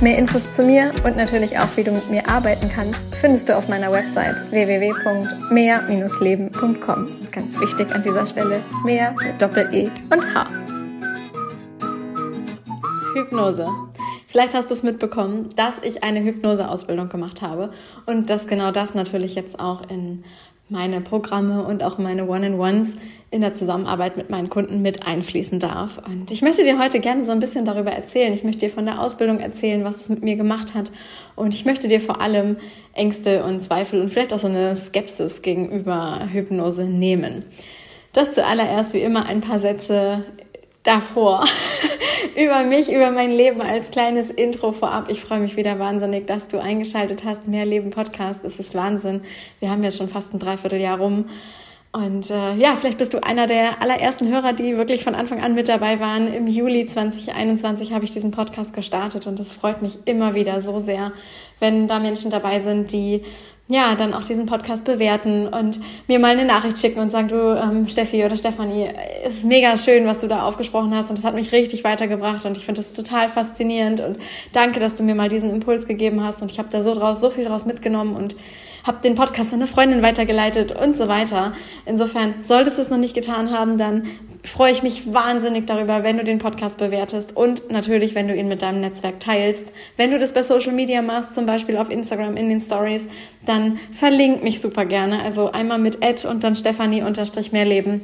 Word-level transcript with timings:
Mehr 0.00 0.18
Infos 0.18 0.50
zu 0.50 0.64
mir 0.64 0.90
und 1.04 1.16
natürlich 1.16 1.56
auch, 1.58 1.68
wie 1.76 1.84
du 1.84 1.92
mit 1.92 2.10
mir 2.10 2.28
arbeiten 2.28 2.68
kannst, 2.68 2.98
findest 3.14 3.48
du 3.48 3.56
auf 3.56 3.68
meiner 3.68 3.92
Website 3.92 4.34
www.mehr-leben.com. 4.50 7.08
Ganz 7.30 7.60
wichtig 7.60 7.94
an 7.94 8.02
dieser 8.02 8.26
Stelle, 8.26 8.60
mehr 8.84 9.12
mit 9.12 9.40
Doppel-E 9.40 9.88
und 10.10 10.34
H. 10.34 10.48
Hypnose. 13.14 13.68
Vielleicht 14.28 14.54
hast 14.54 14.70
du 14.70 14.74
es 14.74 14.82
mitbekommen, 14.82 15.48
dass 15.56 15.78
ich 15.78 16.02
eine 16.02 16.20
Hypnoseausbildung 16.20 17.08
gemacht 17.08 17.40
habe 17.40 17.70
und 18.04 18.28
dass 18.28 18.48
genau 18.48 18.72
das 18.72 18.94
natürlich 18.94 19.36
jetzt 19.36 19.60
auch 19.60 19.88
in 19.88 20.24
meine 20.68 21.00
Programme 21.00 21.62
und 21.64 21.82
auch 21.82 21.98
meine 21.98 22.26
One-in-Ones 22.26 22.96
in 23.30 23.42
der 23.42 23.52
Zusammenarbeit 23.52 24.16
mit 24.16 24.30
meinen 24.30 24.48
Kunden 24.48 24.80
mit 24.80 25.06
einfließen 25.06 25.58
darf. 25.58 26.00
Und 26.06 26.30
ich 26.30 26.40
möchte 26.40 26.64
dir 26.64 26.78
heute 26.78 27.00
gerne 27.00 27.24
so 27.24 27.32
ein 27.32 27.40
bisschen 27.40 27.64
darüber 27.64 27.90
erzählen. 27.90 28.32
Ich 28.32 28.44
möchte 28.44 28.66
dir 28.66 28.70
von 28.70 28.86
der 28.86 29.00
Ausbildung 29.00 29.40
erzählen, 29.40 29.84
was 29.84 30.00
es 30.00 30.08
mit 30.08 30.22
mir 30.22 30.36
gemacht 30.36 30.74
hat. 30.74 30.90
Und 31.36 31.52
ich 31.52 31.64
möchte 31.64 31.88
dir 31.88 32.00
vor 32.00 32.20
allem 32.20 32.56
Ängste 32.94 33.44
und 33.44 33.60
Zweifel 33.60 34.00
und 34.00 34.08
vielleicht 34.08 34.32
auch 34.32 34.38
so 34.38 34.48
eine 34.48 34.74
Skepsis 34.74 35.42
gegenüber 35.42 36.28
Hypnose 36.32 36.84
nehmen. 36.84 37.44
Das 38.12 38.30
zuallererst 38.30 38.94
wie 38.94 39.00
immer 39.00 39.26
ein 39.26 39.40
paar 39.40 39.58
Sätze 39.58 40.24
davor 40.84 41.44
über 42.36 42.62
mich, 42.62 42.92
über 42.92 43.10
mein 43.10 43.32
Leben 43.32 43.60
als 43.60 43.90
kleines 43.90 44.30
Intro 44.30 44.70
vorab. 44.70 45.10
Ich 45.10 45.20
freue 45.20 45.40
mich 45.40 45.56
wieder 45.56 45.80
wahnsinnig, 45.80 46.26
dass 46.26 46.46
du 46.46 46.60
eingeschaltet 46.60 47.24
hast. 47.24 47.48
Mehr 47.48 47.66
Leben 47.66 47.90
Podcast, 47.90 48.44
es 48.44 48.60
ist 48.60 48.74
Wahnsinn. 48.74 49.22
Wir 49.58 49.70
haben 49.70 49.82
jetzt 49.82 49.98
schon 49.98 50.08
fast 50.08 50.32
ein 50.32 50.38
Dreivierteljahr 50.38 50.98
rum. 50.98 51.26
Und 51.94 52.28
äh, 52.28 52.54
ja, 52.54 52.74
vielleicht 52.74 52.98
bist 52.98 53.14
du 53.14 53.22
einer 53.22 53.46
der 53.46 53.80
allerersten 53.80 54.28
Hörer, 54.28 54.52
die 54.52 54.76
wirklich 54.76 55.04
von 55.04 55.14
Anfang 55.14 55.40
an 55.40 55.54
mit 55.54 55.68
dabei 55.68 56.00
waren. 56.00 56.26
Im 56.26 56.48
Juli 56.48 56.86
2021 56.86 57.92
habe 57.92 58.04
ich 58.04 58.10
diesen 58.10 58.32
Podcast 58.32 58.74
gestartet 58.74 59.28
und 59.28 59.38
es 59.38 59.52
freut 59.52 59.80
mich 59.80 59.98
immer 60.04 60.34
wieder 60.34 60.60
so 60.60 60.80
sehr, 60.80 61.12
wenn 61.60 61.86
da 61.86 62.00
Menschen 62.00 62.32
dabei 62.32 62.58
sind, 62.58 62.92
die 62.92 63.22
ja, 63.66 63.94
dann 63.94 64.12
auch 64.12 64.24
diesen 64.24 64.44
Podcast 64.44 64.84
bewerten 64.84 65.48
und 65.48 65.80
mir 66.06 66.18
mal 66.18 66.32
eine 66.32 66.44
Nachricht 66.44 66.78
schicken 66.78 67.00
und 67.00 67.10
sagen, 67.10 67.28
du, 67.28 67.56
ähm, 67.56 67.88
Steffi 67.88 68.22
oder 68.22 68.36
Stefanie, 68.36 68.90
ist 69.26 69.44
mega 69.44 69.76
schön, 69.78 70.06
was 70.06 70.20
du 70.20 70.28
da 70.28 70.42
aufgesprochen 70.42 70.94
hast 70.94 71.08
und 71.08 71.18
das 71.18 71.24
hat 71.24 71.34
mich 71.34 71.50
richtig 71.50 71.82
weitergebracht 71.82 72.44
und 72.44 72.58
ich 72.58 72.66
finde 72.66 72.80
das 72.80 72.92
total 72.92 73.28
faszinierend 73.30 74.00
und 74.00 74.18
danke, 74.52 74.80
dass 74.80 74.96
du 74.96 75.02
mir 75.02 75.14
mal 75.14 75.30
diesen 75.30 75.50
Impuls 75.50 75.86
gegeben 75.86 76.22
hast 76.22 76.42
und 76.42 76.50
ich 76.50 76.58
habe 76.58 76.68
da 76.70 76.82
so 76.82 76.94
draus, 76.94 77.20
so 77.22 77.30
viel 77.30 77.46
draus 77.46 77.64
mitgenommen 77.64 78.14
und 78.14 78.36
habe 78.86 78.98
den 79.02 79.14
Podcast 79.14 79.52
an 79.52 79.60
eine 79.60 79.66
Freundin 79.66 80.02
weitergeleitet 80.02 80.72
und 80.72 80.94
so 80.94 81.08
weiter. 81.08 81.54
Insofern, 81.86 82.34
solltest 82.42 82.76
du 82.76 82.82
es 82.82 82.90
noch 82.90 82.98
nicht 82.98 83.14
getan 83.14 83.50
haben, 83.50 83.78
dann 83.78 84.04
freue 84.44 84.72
ich 84.72 84.82
mich 84.82 85.12
wahnsinnig 85.12 85.66
darüber, 85.66 86.02
wenn 86.04 86.18
du 86.18 86.24
den 86.24 86.38
Podcast 86.38 86.78
bewertest 86.78 87.34
und 87.34 87.70
natürlich, 87.70 88.14
wenn 88.14 88.28
du 88.28 88.36
ihn 88.36 88.46
mit 88.46 88.60
deinem 88.60 88.80
Netzwerk 88.80 89.18
teilst. 89.20 89.72
Wenn 89.96 90.10
du 90.10 90.18
das 90.18 90.32
bei 90.32 90.42
Social 90.42 90.72
Media 90.72 91.00
machst, 91.00 91.32
zum 91.32 91.46
Beispiel 91.46 91.78
auf 91.78 91.90
Instagram 91.90 92.36
in 92.36 92.50
den 92.50 92.60
Stories, 92.60 93.08
dann 93.46 93.53
verlink 93.92 94.42
mich 94.42 94.60
super 94.60 94.84
gerne. 94.84 95.22
Also 95.22 95.52
einmal 95.52 95.78
mit 95.78 96.02
Ed 96.02 96.24
und 96.24 96.44
dann 96.44 96.54
Stefanie 96.54 97.02
unterstrich 97.02 97.52
mehr 97.52 97.64
leben 97.64 98.02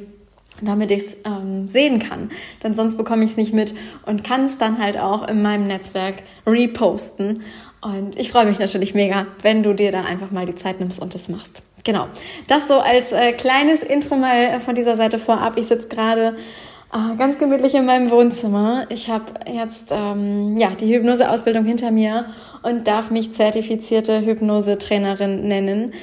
damit 0.61 0.91
ich 0.91 0.99
es 0.99 1.17
ähm, 1.25 1.67
sehen 1.67 1.99
kann. 1.99 2.29
Denn 2.63 2.73
sonst 2.73 2.97
bekomme 2.97 3.23
ich 3.23 3.31
es 3.31 3.37
nicht 3.37 3.53
mit 3.53 3.73
und 4.05 4.23
kann 4.23 4.45
es 4.45 4.57
dann 4.57 4.77
halt 4.77 4.99
auch 4.99 5.27
in 5.27 5.41
meinem 5.41 5.67
Netzwerk 5.67 6.17
reposten. 6.45 7.41
Und 7.81 8.17
ich 8.17 8.31
freue 8.31 8.45
mich 8.45 8.59
natürlich 8.59 8.93
mega, 8.93 9.25
wenn 9.41 9.63
du 9.63 9.73
dir 9.73 9.91
da 9.91 10.03
einfach 10.03 10.31
mal 10.31 10.45
die 10.45 10.55
Zeit 10.55 10.79
nimmst 10.79 11.01
und 11.01 11.15
das 11.15 11.29
machst. 11.29 11.63
Genau. 11.83 12.07
Das 12.47 12.67
so 12.67 12.79
als 12.79 13.11
äh, 13.11 13.31
kleines 13.33 13.81
Intro 13.81 14.15
mal 14.15 14.35
äh, 14.35 14.59
von 14.59 14.75
dieser 14.75 14.95
Seite 14.95 15.17
vorab. 15.17 15.57
Ich 15.57 15.65
sitze 15.65 15.87
gerade 15.87 16.35
äh, 16.93 17.15
ganz 17.17 17.39
gemütlich 17.39 17.73
in 17.73 17.85
meinem 17.85 18.11
Wohnzimmer. 18.11 18.85
Ich 18.89 19.09
habe 19.09 19.33
jetzt 19.51 19.87
ähm, 19.89 20.57
ja 20.57 20.71
die 20.79 20.93
Hypnoseausbildung 20.93 21.65
hinter 21.65 21.89
mir 21.89 22.25
und 22.63 22.87
darf 22.87 23.11
mich 23.11 23.31
zertifizierte 23.31 24.21
Hypnosetrainerin 24.21 25.47
nennen. 25.47 25.93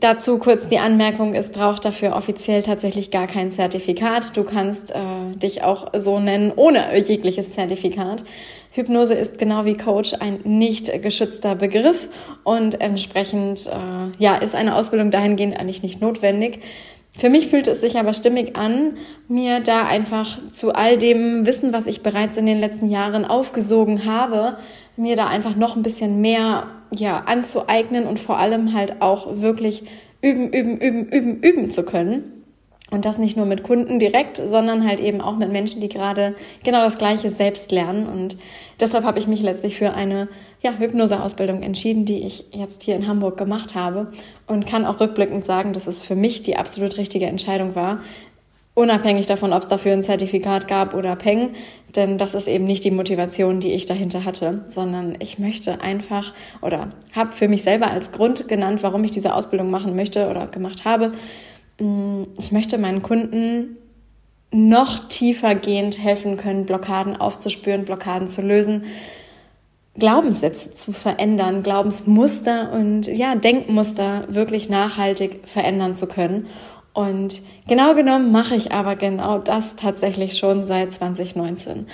Dazu 0.00 0.38
kurz 0.38 0.66
die 0.66 0.80
Anmerkung, 0.80 1.34
es 1.34 1.50
braucht 1.50 1.84
dafür 1.84 2.16
offiziell 2.16 2.64
tatsächlich 2.64 3.12
gar 3.12 3.28
kein 3.28 3.52
Zertifikat. 3.52 4.36
Du 4.36 4.42
kannst 4.42 4.90
äh, 4.90 4.96
dich 5.36 5.62
auch 5.62 5.92
so 5.96 6.18
nennen 6.18 6.52
ohne 6.56 6.98
jegliches 6.98 7.52
Zertifikat. 7.52 8.24
Hypnose 8.72 9.14
ist 9.14 9.38
genau 9.38 9.64
wie 9.64 9.76
Coach 9.76 10.14
ein 10.18 10.40
nicht 10.42 10.90
geschützter 11.02 11.54
Begriff 11.54 12.08
und 12.42 12.80
entsprechend 12.80 13.68
äh, 13.68 14.10
ja, 14.18 14.34
ist 14.34 14.56
eine 14.56 14.74
Ausbildung 14.74 15.12
dahingehend 15.12 15.58
eigentlich 15.58 15.84
nicht 15.84 16.00
notwendig. 16.00 16.60
Für 17.18 17.30
mich 17.30 17.46
fühlt 17.46 17.66
es 17.66 17.80
sich 17.80 17.96
aber 17.96 18.12
stimmig 18.12 18.56
an, 18.56 18.98
mir 19.26 19.60
da 19.60 19.86
einfach 19.86 20.36
zu 20.50 20.74
all 20.74 20.98
dem 20.98 21.46
Wissen, 21.46 21.72
was 21.72 21.86
ich 21.86 22.02
bereits 22.02 22.36
in 22.36 22.44
den 22.44 22.60
letzten 22.60 22.90
Jahren 22.90 23.24
aufgesogen 23.24 24.04
habe, 24.04 24.58
mir 24.96 25.16
da 25.16 25.26
einfach 25.26 25.56
noch 25.56 25.76
ein 25.76 25.82
bisschen 25.82 26.20
mehr 26.20 26.66
ja, 26.94 27.18
anzueignen 27.26 28.06
und 28.06 28.18
vor 28.18 28.38
allem 28.38 28.72
halt 28.72 29.02
auch 29.02 29.40
wirklich 29.40 29.84
üben, 30.22 30.50
üben, 30.52 30.78
üben, 30.78 31.06
üben, 31.06 31.40
üben 31.40 31.70
zu 31.70 31.84
können. 31.84 32.32
Und 32.92 33.04
das 33.04 33.18
nicht 33.18 33.36
nur 33.36 33.46
mit 33.46 33.64
Kunden 33.64 33.98
direkt, 33.98 34.36
sondern 34.36 34.86
halt 34.86 35.00
eben 35.00 35.20
auch 35.20 35.36
mit 35.36 35.50
Menschen, 35.50 35.80
die 35.80 35.88
gerade 35.88 36.36
genau 36.62 36.82
das 36.82 36.98
Gleiche 36.98 37.30
selbst 37.30 37.72
lernen. 37.72 38.06
Und 38.06 38.36
deshalb 38.78 39.02
habe 39.02 39.18
ich 39.18 39.26
mich 39.26 39.42
letztlich 39.42 39.76
für 39.76 39.92
eine 39.92 40.28
ja, 40.62 40.72
Hypnoseausbildung 40.78 41.62
entschieden, 41.62 42.04
die 42.04 42.24
ich 42.24 42.44
jetzt 42.52 42.84
hier 42.84 42.94
in 42.94 43.08
Hamburg 43.08 43.36
gemacht 43.36 43.74
habe. 43.74 44.12
Und 44.46 44.68
kann 44.68 44.84
auch 44.84 45.00
rückblickend 45.00 45.44
sagen, 45.44 45.72
dass 45.72 45.88
es 45.88 46.04
für 46.04 46.14
mich 46.14 46.44
die 46.44 46.56
absolut 46.56 46.96
richtige 46.96 47.26
Entscheidung 47.26 47.74
war. 47.74 47.98
Unabhängig 48.76 49.26
davon, 49.26 49.52
ob 49.52 49.62
es 49.62 49.68
dafür 49.68 49.94
ein 49.94 50.04
Zertifikat 50.04 50.68
gab 50.68 50.94
oder 50.94 51.16
Peng. 51.16 51.50
Denn 51.96 52.18
das 52.18 52.34
ist 52.34 52.46
eben 52.46 52.66
nicht 52.66 52.84
die 52.84 52.92
Motivation, 52.92 53.58
die 53.58 53.72
ich 53.72 53.86
dahinter 53.86 54.24
hatte, 54.24 54.64
sondern 54.68 55.16
ich 55.18 55.40
möchte 55.40 55.80
einfach 55.80 56.32
oder 56.62 56.90
habe 57.12 57.32
für 57.32 57.48
mich 57.48 57.64
selber 57.64 57.90
als 57.90 58.12
Grund 58.12 58.46
genannt, 58.46 58.84
warum 58.84 59.02
ich 59.02 59.10
diese 59.10 59.34
Ausbildung 59.34 59.70
machen 59.70 59.96
möchte 59.96 60.28
oder 60.28 60.46
gemacht 60.46 60.84
habe 60.84 61.10
Mm, 61.80 62.22
ich 62.38 62.52
möchte 62.52 62.78
meinen 62.78 63.02
Kunden 63.02 63.76
noch 64.52 65.08
tiefer 65.08 65.54
gehend 65.54 66.02
helfen 66.02 66.36
können, 66.36 66.66
Blockaden 66.66 67.16
aufzuspüren, 67.16 67.84
Blockaden 67.84 68.28
zu 68.28 68.42
lösen, 68.42 68.84
Glaubenssätze 69.98 70.72
zu 70.72 70.92
verändern, 70.92 71.62
Glaubensmuster 71.62 72.72
und 72.72 73.06
ja, 73.06 73.34
Denkmuster 73.34 74.24
wirklich 74.28 74.68
nachhaltig 74.68 75.40
verändern 75.46 75.94
zu 75.94 76.06
können. 76.06 76.46
Und 76.96 77.42
genau 77.68 77.94
genommen 77.94 78.32
mache 78.32 78.54
ich 78.54 78.72
aber 78.72 78.96
genau 78.96 79.36
das 79.36 79.76
tatsächlich 79.76 80.38
schon 80.38 80.64
seit 80.64 80.90
2019. 80.90 81.86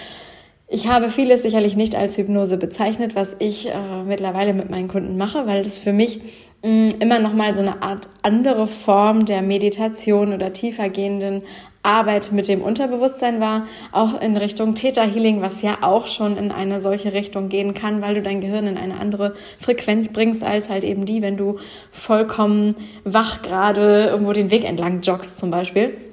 Ich 0.68 0.86
habe 0.86 1.10
vieles 1.10 1.42
sicherlich 1.42 1.74
nicht 1.74 1.96
als 1.96 2.16
Hypnose 2.16 2.56
bezeichnet, 2.56 3.16
was 3.16 3.34
ich 3.40 3.68
äh, 3.68 4.04
mittlerweile 4.06 4.54
mit 4.54 4.70
meinen 4.70 4.86
Kunden 4.86 5.16
mache, 5.16 5.48
weil 5.48 5.64
das 5.64 5.76
für 5.76 5.92
mich 5.92 6.20
mh, 6.62 6.70
mm, 6.70 6.88
immer 7.00 7.18
noch 7.18 7.34
mal 7.34 7.52
so 7.52 7.62
eine 7.62 7.82
Art 7.82 8.08
andere 8.22 8.68
Form 8.68 9.24
der 9.24 9.42
Meditation 9.42 10.32
oder 10.32 10.52
tiefergehenden 10.52 11.42
Arbeit 11.82 12.30
mit 12.32 12.48
dem 12.48 12.62
Unterbewusstsein 12.62 13.40
war, 13.40 13.66
auch 13.90 14.20
in 14.20 14.36
Richtung 14.36 14.74
Theta 14.74 15.02
Healing, 15.02 15.40
was 15.40 15.62
ja 15.62 15.78
auch 15.82 16.06
schon 16.06 16.36
in 16.36 16.52
eine 16.52 16.78
solche 16.78 17.12
Richtung 17.12 17.48
gehen 17.48 17.74
kann, 17.74 18.02
weil 18.02 18.14
du 18.14 18.22
dein 18.22 18.40
Gehirn 18.40 18.66
in 18.66 18.76
eine 18.76 19.00
andere 19.00 19.34
Frequenz 19.58 20.12
bringst 20.12 20.44
als 20.44 20.68
halt 20.68 20.84
eben 20.84 21.06
die, 21.06 21.22
wenn 21.22 21.36
du 21.36 21.58
vollkommen 21.90 22.76
wach 23.04 23.42
gerade 23.42 24.06
irgendwo 24.06 24.32
den 24.32 24.50
Weg 24.50 24.64
entlang 24.64 25.00
joggst 25.00 25.38
zum 25.38 25.50
Beispiel. 25.50 26.11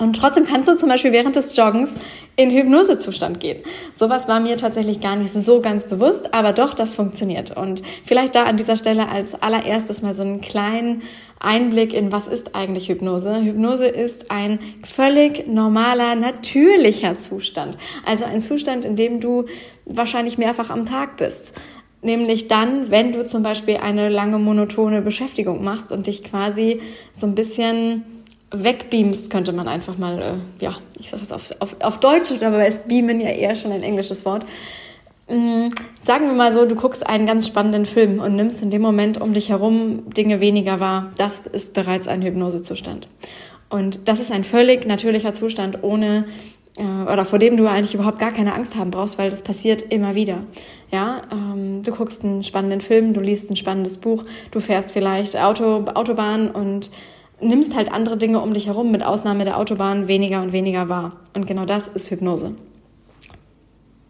Und 0.00 0.14
trotzdem 0.14 0.46
kannst 0.46 0.66
du 0.66 0.74
zum 0.74 0.88
Beispiel 0.88 1.12
während 1.12 1.36
des 1.36 1.54
Joggens 1.54 1.96
in 2.34 2.50
Hypnosezustand 2.50 3.38
gehen. 3.38 3.62
Sowas 3.94 4.28
war 4.28 4.40
mir 4.40 4.56
tatsächlich 4.56 5.00
gar 5.00 5.14
nicht 5.14 5.30
so 5.30 5.60
ganz 5.60 5.84
bewusst, 5.84 6.32
aber 6.32 6.52
doch, 6.52 6.72
das 6.72 6.94
funktioniert. 6.94 7.56
Und 7.56 7.82
vielleicht 8.04 8.34
da 8.34 8.44
an 8.44 8.56
dieser 8.56 8.76
Stelle 8.76 9.10
als 9.10 9.40
allererstes 9.40 10.00
mal 10.00 10.14
so 10.14 10.22
einen 10.22 10.40
kleinen 10.40 11.02
Einblick 11.38 11.92
in, 11.92 12.12
was 12.12 12.26
ist 12.26 12.54
eigentlich 12.54 12.88
Hypnose? 12.88 13.42
Hypnose 13.42 13.86
ist 13.86 14.30
ein 14.30 14.58
völlig 14.82 15.46
normaler, 15.46 16.14
natürlicher 16.14 17.18
Zustand. 17.18 17.76
Also 18.06 18.24
ein 18.24 18.40
Zustand, 18.40 18.86
in 18.86 18.96
dem 18.96 19.20
du 19.20 19.44
wahrscheinlich 19.84 20.38
mehrfach 20.38 20.70
am 20.70 20.86
Tag 20.86 21.18
bist. 21.18 21.54
Nämlich 22.02 22.48
dann, 22.48 22.90
wenn 22.90 23.12
du 23.12 23.26
zum 23.26 23.42
Beispiel 23.42 23.76
eine 23.76 24.08
lange 24.08 24.38
monotone 24.38 25.02
Beschäftigung 25.02 25.62
machst 25.62 25.92
und 25.92 26.06
dich 26.06 26.24
quasi 26.24 26.80
so 27.12 27.26
ein 27.26 27.34
bisschen 27.34 28.04
wegbeamst, 28.50 29.30
könnte 29.30 29.52
man 29.52 29.68
einfach 29.68 29.96
mal, 29.96 30.20
äh, 30.20 30.64
ja, 30.64 30.76
ich 30.98 31.10
sage 31.10 31.22
es 31.22 31.32
auf, 31.32 31.54
auf, 31.60 31.76
auf 31.80 32.00
Deutsch, 32.00 32.32
aber 32.42 32.66
ist 32.66 32.88
beamen 32.88 33.20
ja 33.20 33.30
eher 33.30 33.54
schon 33.54 33.72
ein 33.72 33.82
englisches 33.82 34.24
Wort. 34.24 34.44
Mhm, 35.28 35.70
sagen 36.02 36.26
wir 36.26 36.34
mal 36.34 36.52
so, 36.52 36.66
du 36.66 36.74
guckst 36.74 37.06
einen 37.06 37.26
ganz 37.26 37.46
spannenden 37.46 37.86
Film 37.86 38.18
und 38.18 38.34
nimmst 38.34 38.62
in 38.62 38.70
dem 38.70 38.82
Moment 38.82 39.20
um 39.20 39.32
dich 39.32 39.50
herum 39.50 40.10
Dinge 40.10 40.40
weniger 40.40 40.80
wahr. 40.80 41.12
Das 41.16 41.46
ist 41.46 41.72
bereits 41.72 42.08
ein 42.08 42.22
Hypnosezustand. 42.22 43.08
Und 43.68 44.08
das 44.08 44.18
ist 44.18 44.32
ein 44.32 44.42
völlig 44.42 44.86
natürlicher 44.86 45.32
Zustand, 45.32 45.84
ohne 45.84 46.24
äh, 46.76 46.82
oder 46.82 47.24
vor 47.24 47.38
dem 47.38 47.56
du 47.56 47.68
eigentlich 47.68 47.94
überhaupt 47.94 48.18
gar 48.18 48.32
keine 48.32 48.54
Angst 48.54 48.74
haben 48.74 48.90
brauchst, 48.90 49.18
weil 49.18 49.30
das 49.30 49.42
passiert 49.42 49.82
immer 49.82 50.16
wieder. 50.16 50.38
Ja, 50.90 51.22
ähm, 51.30 51.84
du 51.84 51.92
guckst 51.92 52.24
einen 52.24 52.42
spannenden 52.42 52.80
Film, 52.80 53.14
du 53.14 53.20
liest 53.20 53.50
ein 53.50 53.56
spannendes 53.56 53.98
Buch, 53.98 54.24
du 54.50 54.58
fährst 54.58 54.90
vielleicht 54.90 55.36
Auto, 55.36 55.84
Autobahn 55.94 56.50
und 56.50 56.90
nimmst 57.40 57.74
halt 57.74 57.92
andere 57.92 58.16
Dinge 58.16 58.40
um 58.40 58.54
dich 58.54 58.66
herum, 58.66 58.90
mit 58.90 59.04
Ausnahme 59.04 59.44
der 59.44 59.58
Autobahn, 59.58 60.08
weniger 60.08 60.42
und 60.42 60.52
weniger 60.52 60.88
wahr. 60.88 61.16
Und 61.34 61.46
genau 61.46 61.64
das 61.64 61.88
ist 61.88 62.10
Hypnose. 62.10 62.54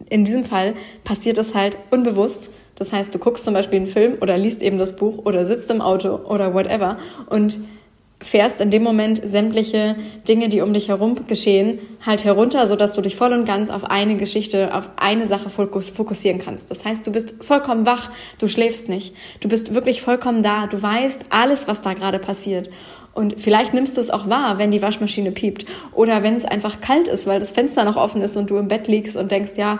In 0.09 0.25
diesem 0.25 0.43
Fall 0.43 0.73
passiert 1.03 1.37
es 1.37 1.55
halt 1.55 1.77
unbewusst. 1.89 2.51
Das 2.75 2.91
heißt, 2.91 3.13
du 3.15 3.19
guckst 3.19 3.45
zum 3.45 3.53
Beispiel 3.53 3.79
einen 3.79 3.87
Film 3.87 4.17
oder 4.21 4.37
liest 4.37 4.61
eben 4.61 4.77
das 4.77 4.95
Buch 4.95 5.19
oder 5.25 5.45
sitzt 5.45 5.71
im 5.71 5.81
Auto 5.81 6.15
oder 6.25 6.53
whatever 6.53 6.97
und 7.29 7.59
fährst 8.21 8.61
in 8.61 8.71
dem 8.71 8.83
Moment 8.83 9.21
sämtliche 9.23 9.95
Dinge, 10.27 10.49
die 10.49 10.61
um 10.61 10.73
dich 10.73 10.89
herum 10.89 11.15
geschehen, 11.27 11.79
halt 12.05 12.23
herunter, 12.23 12.67
so 12.67 12.75
dass 12.75 12.93
du 12.93 13.01
dich 13.01 13.15
voll 13.15 13.33
und 13.33 13.45
ganz 13.45 13.69
auf 13.69 13.85
eine 13.85 14.15
Geschichte, 14.15 14.73
auf 14.73 14.89
eine 14.97 15.25
Sache 15.25 15.49
fokussieren 15.49 16.39
kannst. 16.39 16.71
Das 16.71 16.85
heißt, 16.85 17.05
du 17.05 17.11
bist 17.11 17.35
vollkommen 17.41 17.85
wach, 17.85 18.09
du 18.39 18.47
schläfst 18.47 18.89
nicht. 18.89 19.15
Du 19.39 19.49
bist 19.49 19.73
wirklich 19.73 20.01
vollkommen 20.01 20.43
da. 20.43 20.67
Du 20.67 20.81
weißt 20.81 21.21
alles, 21.29 21.67
was 21.67 21.81
da 21.81 21.93
gerade 21.93 22.19
passiert. 22.19 22.69
Und 23.13 23.41
vielleicht 23.41 23.73
nimmst 23.73 23.97
du 23.97 24.01
es 24.01 24.09
auch 24.09 24.29
wahr, 24.29 24.57
wenn 24.57 24.71
die 24.71 24.81
Waschmaschine 24.81 25.31
piept 25.31 25.65
oder 25.93 26.23
wenn 26.23 26.35
es 26.35 26.45
einfach 26.45 26.79
kalt 26.79 27.07
ist, 27.07 27.27
weil 27.27 27.39
das 27.39 27.51
Fenster 27.51 27.83
noch 27.83 27.97
offen 27.97 28.21
ist 28.21 28.37
und 28.37 28.49
du 28.49 28.57
im 28.57 28.67
Bett 28.67 28.87
liegst 28.87 29.17
und 29.17 29.31
denkst, 29.31 29.53
ja, 29.57 29.79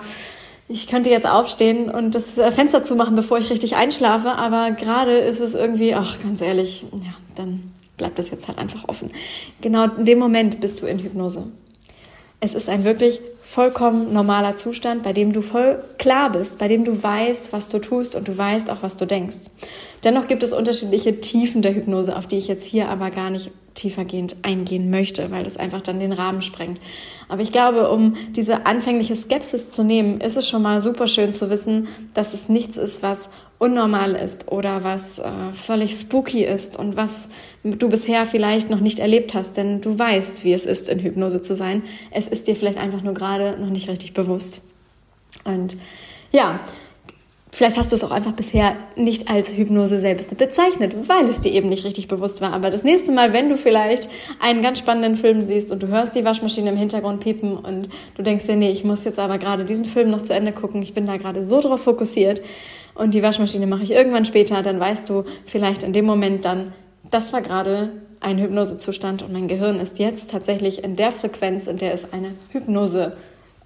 ich 0.68 0.88
könnte 0.88 1.10
jetzt 1.10 1.28
aufstehen 1.28 1.90
und 1.90 2.16
das 2.16 2.34
Fenster 2.34 2.84
zumachen, 2.84 3.16
bevor 3.16 3.38
ich 3.38 3.50
richtig 3.50 3.76
einschlafe, 3.76 4.30
aber 4.30 4.72
gerade 4.72 5.18
ist 5.18 5.42
es 5.42 5.54
irgendwie, 5.54 5.94
ach, 5.94 6.22
ganz 6.22 6.42
ehrlich, 6.42 6.86
ja, 6.94 7.14
dann 7.36 7.72
bleibt 8.02 8.18
das 8.18 8.32
jetzt 8.32 8.48
halt 8.48 8.58
einfach 8.58 8.90
offen. 8.90 9.12
Genau 9.62 9.84
in 9.96 10.06
dem 10.06 10.18
Moment 10.18 10.60
bist 10.60 10.82
du 10.82 10.88
in 10.88 10.98
Hypnose. 10.98 11.44
Es 12.40 12.56
ist 12.56 12.68
ein 12.68 12.84
wirklich 12.84 13.22
vollkommen 13.44 14.12
normaler 14.12 14.56
Zustand, 14.56 15.04
bei 15.04 15.14
dem 15.14 15.32
du 15.32 15.42
voll 15.42 15.84
klar 16.00 16.32
bist, 16.32 16.58
bei 16.58 16.68
dem 16.68 16.84
du 16.84 17.04
weißt, 17.04 17.54
was 17.54 17.70
du 17.70 17.78
tust 17.78 18.16
und 18.16 18.28
du 18.28 18.36
weißt 18.36 18.72
auch, 18.72 18.82
was 18.82 18.98
du 18.98 19.06
denkst. 19.06 19.38
Dennoch 20.04 20.26
gibt 20.26 20.42
es 20.42 20.52
unterschiedliche 20.52 21.22
Tiefen 21.22 21.62
der 21.62 21.76
Hypnose, 21.76 22.18
auf 22.18 22.26
die 22.26 22.38
ich 22.38 22.48
jetzt 22.48 22.66
hier 22.66 22.90
aber 22.90 23.12
gar 23.12 23.30
nicht 23.30 23.52
tiefergehend 23.74 24.38
eingehen 24.44 24.90
möchte, 24.90 25.32
weil 25.32 25.44
das 25.44 25.58
einfach 25.58 25.82
dann 25.82 26.00
den 26.00 26.12
Rahmen 26.12 26.42
sprengt. 26.42 26.80
Aber 27.30 27.42
ich 27.42 27.52
glaube, 27.52 27.90
um 27.90 28.16
diese 28.36 28.66
anfängliche 28.66 29.16
Skepsis 29.16 29.70
zu 29.70 29.84
nehmen, 29.84 30.20
ist 30.20 30.38
es 30.38 30.48
schon 30.48 30.62
mal 30.62 30.82
super 30.82 31.08
schön 31.08 31.34
zu 31.34 31.50
wissen, 31.50 31.88
dass 32.14 32.34
es 32.34 32.50
nichts 32.50 32.78
ist, 32.78 33.04
was 33.04 33.30
unnormal 33.58 34.14
ist 34.16 34.52
oder 34.52 34.84
was 34.84 35.20
äh, 35.20 35.54
völlig 35.54 35.94
spooky 35.94 36.44
ist 36.44 36.78
und 36.78 36.96
was 36.96 37.30
du 37.64 37.90
bisher 37.90 38.26
vielleicht 38.26 38.70
noch 38.70 38.80
nicht 38.80 39.00
erlebt 39.00 39.36
hast, 39.36 39.56
denn 39.56 39.82
du 39.82 39.98
weißt, 39.98 40.44
wie 40.44 40.54
es 40.54 40.66
ist, 40.66 40.90
in 40.90 41.00
Hypnose 41.00 41.42
zu 41.42 41.54
sein. 41.54 41.84
Es 42.10 42.28
ist 42.28 42.48
dir 42.48 42.56
vielleicht 42.56 42.80
einfach 42.80 43.04
nur 43.04 43.14
gerade 43.14 43.58
noch 43.60 43.70
nicht 43.70 43.88
richtig 43.88 44.14
bewusst. 44.14 44.62
Und 45.44 45.78
ja, 46.32 46.60
Vielleicht 47.54 47.78
hast 47.78 47.92
du 47.92 47.96
es 47.96 48.04
auch 48.06 48.12
einfach 48.12 48.32
bisher 48.32 48.78
nicht 48.96 49.30
als 49.30 49.52
Hypnose 49.52 50.00
selbst 50.00 50.38
bezeichnet, 50.38 50.96
weil 51.10 51.30
es 51.30 51.42
dir 51.42 51.52
eben 51.52 51.68
nicht 51.68 51.84
richtig 51.84 52.08
bewusst 52.08 52.40
war. 52.40 52.54
Aber 52.54 52.70
das 52.70 52.84
nächste 52.84 53.12
Mal, 53.12 53.34
wenn 53.34 53.50
du 53.50 53.58
vielleicht 53.58 54.08
einen 54.40 54.62
ganz 54.62 54.80
spannenden 54.80 55.18
Film 55.18 55.44
siehst 55.44 55.70
und 55.70 55.84
du 55.84 55.88
hörst 55.88 56.16
die 56.16 56.24
Waschmaschine 56.24 56.70
im 56.70 56.78
Hintergrund 56.78 57.20
piepen 57.20 57.58
und 57.58 57.90
du 58.16 58.24
denkst 58.24 58.46
dir, 58.46 58.56
nee, 58.56 58.72
ich 58.72 58.86
muss 58.86 59.04
jetzt 59.04 59.20
aber 59.20 59.38
gerade 59.38 59.66
diesen 59.66 59.84
Film 59.84 60.12
noch 60.12 60.22
zu 60.22 60.34
Ende 60.34 60.54
gucken, 60.54 60.82
ich 60.82 60.94
bin 60.94 61.06
da 61.06 61.18
gerade 61.18 61.44
so 61.44 61.60
drauf 61.60 61.84
fokussiert 61.84 62.42
und 62.96 63.14
die 63.14 63.22
Waschmaschine 63.22 63.68
mache 63.68 63.84
ich 63.84 63.92
irgendwann 63.92 64.24
später, 64.24 64.64
dann 64.64 64.80
weißt 64.80 65.10
du 65.10 65.26
vielleicht 65.46 65.84
in 65.84 65.92
dem 65.92 66.06
Moment 66.06 66.46
dann, 66.46 66.74
das 67.10 67.34
war 67.34 67.42
gerade 67.42 67.90
ein 68.22 68.40
Hypnosezustand 68.40 69.24
und 69.24 69.34
mein 69.34 69.50
Gehirn 69.50 69.80
ist 69.82 70.00
jetzt 70.00 70.32
tatsächlich 70.32 70.84
in 70.84 70.96
der 70.96 71.12
Frequenz, 71.12 71.68
in 71.68 71.78
der 71.78 71.94
es 71.94 72.14
eine 72.14 72.34
Hypnose 72.52 73.12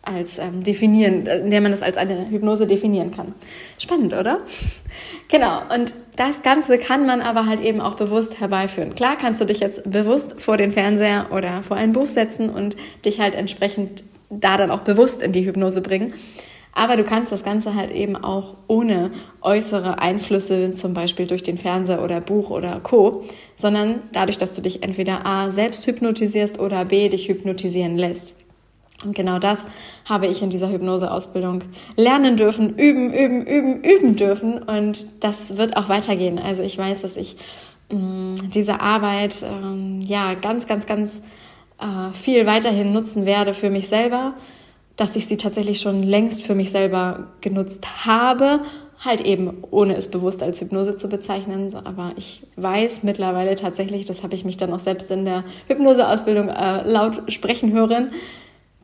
als 0.05 0.37
ähm, 0.37 0.63
definieren, 0.63 1.25
in 1.25 1.49
der 1.49 1.61
man 1.61 1.73
es 1.73 1.81
als 1.81 1.97
eine 1.97 2.29
Hypnose 2.29 2.67
definieren 2.67 3.11
kann. 3.11 3.33
Spannend, 3.77 4.13
oder? 4.13 4.39
Genau. 5.29 5.61
Und 5.73 5.93
das 6.15 6.43
Ganze 6.43 6.77
kann 6.77 7.05
man 7.05 7.21
aber 7.21 7.45
halt 7.45 7.61
eben 7.61 7.81
auch 7.81 7.95
bewusst 7.95 8.39
herbeiführen. 8.39 8.95
Klar 8.95 9.17
kannst 9.19 9.41
du 9.41 9.45
dich 9.45 9.59
jetzt 9.59 9.89
bewusst 9.89 10.41
vor 10.41 10.57
den 10.57 10.71
Fernseher 10.71 11.27
oder 11.31 11.61
vor 11.61 11.77
ein 11.77 11.91
Buch 11.91 12.07
setzen 12.07 12.49
und 12.49 12.75
dich 13.03 13.19
halt 13.19 13.35
entsprechend 13.35 14.03
da 14.29 14.57
dann 14.57 14.71
auch 14.71 14.81
bewusst 14.81 15.21
in 15.21 15.31
die 15.31 15.45
Hypnose 15.45 15.81
bringen. 15.81 16.13
Aber 16.77 16.97
du 16.97 17.03
kannst 17.03 17.31
das 17.31 17.43
Ganze 17.43 17.73
halt 17.73 17.91
eben 17.91 18.17
auch 18.17 18.55
ohne 18.67 19.11
äußere 19.41 19.99
Einflüsse, 19.99 20.73
zum 20.73 20.93
Beispiel 20.93 21.25
durch 21.25 21.41
den 21.41 21.57
Fernseher 21.57 22.03
oder 22.03 22.19
Buch 22.19 22.49
oder 22.49 22.81
Co., 22.81 23.23
sondern 23.55 24.01
dadurch, 24.11 24.37
dass 24.37 24.55
du 24.55 24.61
dich 24.61 24.83
entweder 24.83 25.25
A 25.25 25.51
selbst 25.51 25.87
hypnotisierst 25.87 26.59
oder 26.59 26.83
B 26.85 27.07
dich 27.07 27.29
hypnotisieren 27.29 27.97
lässt. 27.97 28.35
Und 29.05 29.15
genau 29.15 29.39
das 29.39 29.65
habe 30.07 30.27
ich 30.27 30.41
in 30.41 30.49
dieser 30.49 30.69
Hypnoseausbildung 30.69 31.63
lernen 31.95 32.37
dürfen, 32.37 32.77
üben, 32.77 33.13
üben, 33.13 33.45
üben, 33.45 33.83
üben 33.83 34.15
dürfen. 34.15 34.61
Und 34.63 35.05
das 35.19 35.57
wird 35.57 35.77
auch 35.77 35.89
weitergehen. 35.89 36.39
Also 36.39 36.63
ich 36.63 36.77
weiß, 36.77 37.01
dass 37.01 37.17
ich 37.17 37.37
mh, 37.91 37.99
mm, 37.99 38.51
diese 38.51 38.81
Arbeit 38.81 39.43
ähm, 39.43 40.01
ja 40.01 40.33
ganz, 40.33 40.65
ganz, 40.67 40.85
ganz 40.85 41.21
äh, 41.79 42.13
viel 42.13 42.45
weiterhin 42.45 42.91
nutzen 42.93 43.25
werde 43.25 43.53
für 43.53 43.69
mich 43.69 43.87
selber, 43.87 44.33
dass 44.95 45.15
ich 45.15 45.27
sie 45.27 45.37
tatsächlich 45.37 45.79
schon 45.79 46.03
längst 46.03 46.43
für 46.43 46.55
mich 46.55 46.71
selber 46.71 47.27
genutzt 47.41 48.05
habe 48.05 48.61
halt 49.03 49.21
eben 49.21 49.63
ohne 49.71 49.95
es 49.95 50.09
bewusst 50.09 50.41
als 50.43 50.61
Hypnose 50.61 50.95
zu 50.95 51.09
bezeichnen. 51.09 51.73
Aber 51.83 52.13
ich 52.15 52.43
weiß 52.55 53.03
mittlerweile 53.03 53.55
tatsächlich, 53.55 54.05
das 54.05 54.23
habe 54.23 54.35
ich 54.35 54.45
mich 54.45 54.57
dann 54.57 54.73
auch 54.73 54.79
selbst 54.79 55.11
in 55.11 55.25
der 55.25 55.43
Hypnoseausbildung 55.67 56.49
äh, 56.49 56.83
laut 56.89 57.31
sprechen 57.31 57.73
hören, 57.73 58.11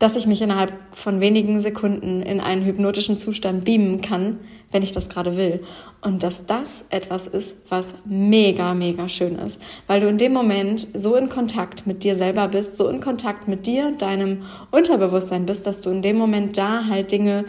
dass 0.02 0.16
ich 0.16 0.26
mich 0.26 0.42
innerhalb 0.42 0.74
von 0.94 1.22
wenigen 1.22 1.62
Sekunden 1.62 2.24
in 2.24 2.40
einen 2.40 2.66
hypnotischen 2.66 3.20
Zustand 3.20 3.66
beamen 3.66 4.02
kann, 4.02 4.40
wenn 4.72 4.82
ich 4.82 4.94
das 4.94 5.10
gerade 5.10 5.38
will. 5.38 5.62
Und 6.02 6.24
dass 6.24 6.48
das 6.48 6.86
etwas 6.90 7.28
ist, 7.28 7.56
was 7.70 7.94
mega, 8.06 8.74
mega 8.74 9.08
schön 9.08 9.36
ist, 9.36 9.62
weil 9.86 10.00
du 10.00 10.08
in 10.08 10.18
dem 10.18 10.34
Moment 10.34 10.88
so 10.96 11.16
in 11.16 11.30
Kontakt 11.30 11.86
mit 11.86 12.04
dir 12.04 12.16
selber 12.16 12.48
bist, 12.48 12.78
so 12.78 12.90
in 12.90 13.00
Kontakt 13.00 13.48
mit 13.48 13.68
dir, 13.68 13.92
deinem 13.92 14.42
Unterbewusstsein 14.72 15.46
bist, 15.46 15.68
dass 15.68 15.82
du 15.82 15.92
in 15.92 16.02
dem 16.02 16.18
Moment 16.18 16.58
da 16.58 16.86
halt 16.90 17.12
Dinge 17.12 17.46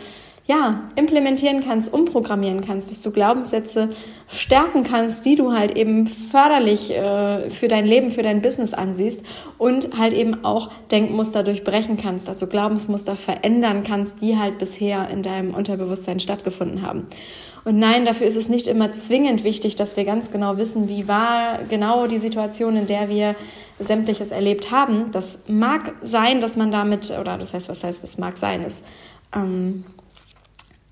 ja, 0.46 0.88
implementieren 0.96 1.62
kannst, 1.64 1.92
umprogrammieren 1.92 2.62
kannst, 2.62 2.90
dass 2.90 3.00
du 3.00 3.12
Glaubenssätze 3.12 3.90
stärken 4.26 4.82
kannst, 4.82 5.24
die 5.24 5.36
du 5.36 5.52
halt 5.52 5.76
eben 5.76 6.08
förderlich 6.08 6.90
äh, 6.90 7.48
für 7.48 7.68
dein 7.68 7.86
Leben, 7.86 8.10
für 8.10 8.22
dein 8.22 8.42
Business 8.42 8.74
ansiehst 8.74 9.24
und 9.56 9.96
halt 9.96 10.12
eben 10.12 10.44
auch 10.44 10.70
Denkmuster 10.90 11.44
durchbrechen 11.44 11.96
kannst, 11.96 12.28
also 12.28 12.48
Glaubensmuster 12.48 13.14
verändern 13.14 13.84
kannst, 13.84 14.20
die 14.20 14.36
halt 14.36 14.58
bisher 14.58 15.08
in 15.10 15.22
deinem 15.22 15.54
Unterbewusstsein 15.54 16.18
stattgefunden 16.18 16.82
haben. 16.82 17.06
Und 17.64 17.78
nein, 17.78 18.04
dafür 18.04 18.26
ist 18.26 18.36
es 18.36 18.48
nicht 18.48 18.66
immer 18.66 18.92
zwingend 18.92 19.44
wichtig, 19.44 19.76
dass 19.76 19.96
wir 19.96 20.04
ganz 20.04 20.32
genau 20.32 20.58
wissen, 20.58 20.88
wie 20.88 21.06
war 21.06 21.60
genau 21.68 22.08
die 22.08 22.18
Situation, 22.18 22.74
in 22.74 22.88
der 22.88 23.08
wir 23.08 23.36
sämtliches 23.78 24.32
erlebt 24.32 24.72
haben. 24.72 25.12
Das 25.12 25.38
mag 25.46 25.92
sein, 26.02 26.40
dass 26.40 26.56
man 26.56 26.72
damit, 26.72 27.12
oder 27.12 27.38
das 27.38 27.54
heißt, 27.54 27.68
was 27.68 27.84
heißt, 27.84 28.02
es 28.02 28.18
mag 28.18 28.36
sein, 28.36 28.64
ist, 28.64 28.84
ähm, 29.32 29.84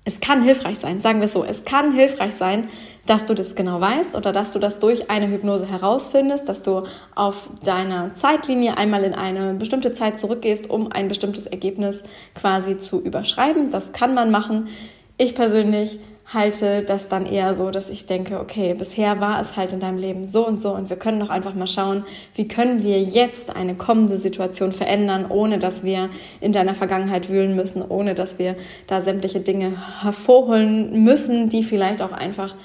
es 0.03 0.19
kann 0.19 0.41
hilfreich 0.41 0.79
sein, 0.79 0.99
sagen 0.99 1.19
wir 1.19 1.25
es 1.25 1.33
so, 1.33 1.43
es 1.43 1.63
kann 1.63 1.93
hilfreich 1.93 2.33
sein, 2.33 2.69
dass 3.05 3.25
du 3.25 3.33
das 3.33 3.55
genau 3.55 3.79
weißt 3.79 4.15
oder 4.15 4.31
dass 4.31 4.53
du 4.53 4.59
das 4.59 4.79
durch 4.79 5.09
eine 5.11 5.27
Hypnose 5.27 5.67
herausfindest, 5.67 6.49
dass 6.49 6.63
du 6.63 6.83
auf 7.13 7.49
deiner 7.63 8.13
Zeitlinie 8.13 8.77
einmal 8.77 9.03
in 9.03 9.13
eine 9.13 9.53
bestimmte 9.53 9.91
Zeit 9.91 10.17
zurückgehst, 10.17 10.69
um 10.69 10.91
ein 10.91 11.07
bestimmtes 11.07 11.45
Ergebnis 11.45 12.03
quasi 12.33 12.77
zu 12.77 12.99
überschreiben. 13.01 13.69
Das 13.69 13.91
kann 13.91 14.13
man 14.13 14.31
machen. 14.31 14.69
Ich 15.17 15.35
persönlich 15.35 15.99
halte 16.33 16.83
das 16.83 17.09
dann 17.09 17.25
eher 17.25 17.53
so, 17.53 17.71
dass 17.71 17.89
ich 17.89 18.05
denke, 18.05 18.39
okay, 18.39 18.73
bisher 18.73 19.19
war 19.19 19.39
es 19.41 19.57
halt 19.57 19.73
in 19.73 19.79
deinem 19.79 19.97
Leben 19.97 20.25
so 20.25 20.47
und 20.47 20.59
so 20.59 20.73
und 20.73 20.89
wir 20.89 20.97
können 20.97 21.19
doch 21.19 21.29
einfach 21.29 21.53
mal 21.53 21.67
schauen, 21.67 22.03
wie 22.35 22.47
können 22.47 22.83
wir 22.83 23.01
jetzt 23.01 23.55
eine 23.55 23.75
kommende 23.75 24.15
Situation 24.15 24.71
verändern, 24.71 25.25
ohne 25.29 25.59
dass 25.59 25.83
wir 25.83 26.09
in 26.39 26.51
deiner 26.51 26.73
Vergangenheit 26.73 27.29
wühlen 27.29 27.55
müssen, 27.55 27.81
ohne 27.81 28.15
dass 28.15 28.39
wir 28.39 28.55
da 28.87 29.01
sämtliche 29.01 29.39
Dinge 29.39 29.73
hervorholen 30.01 31.03
müssen, 31.03 31.49
die 31.49 31.63
vielleicht 31.63 32.01
auch 32.01 32.11
einfach, 32.11 32.55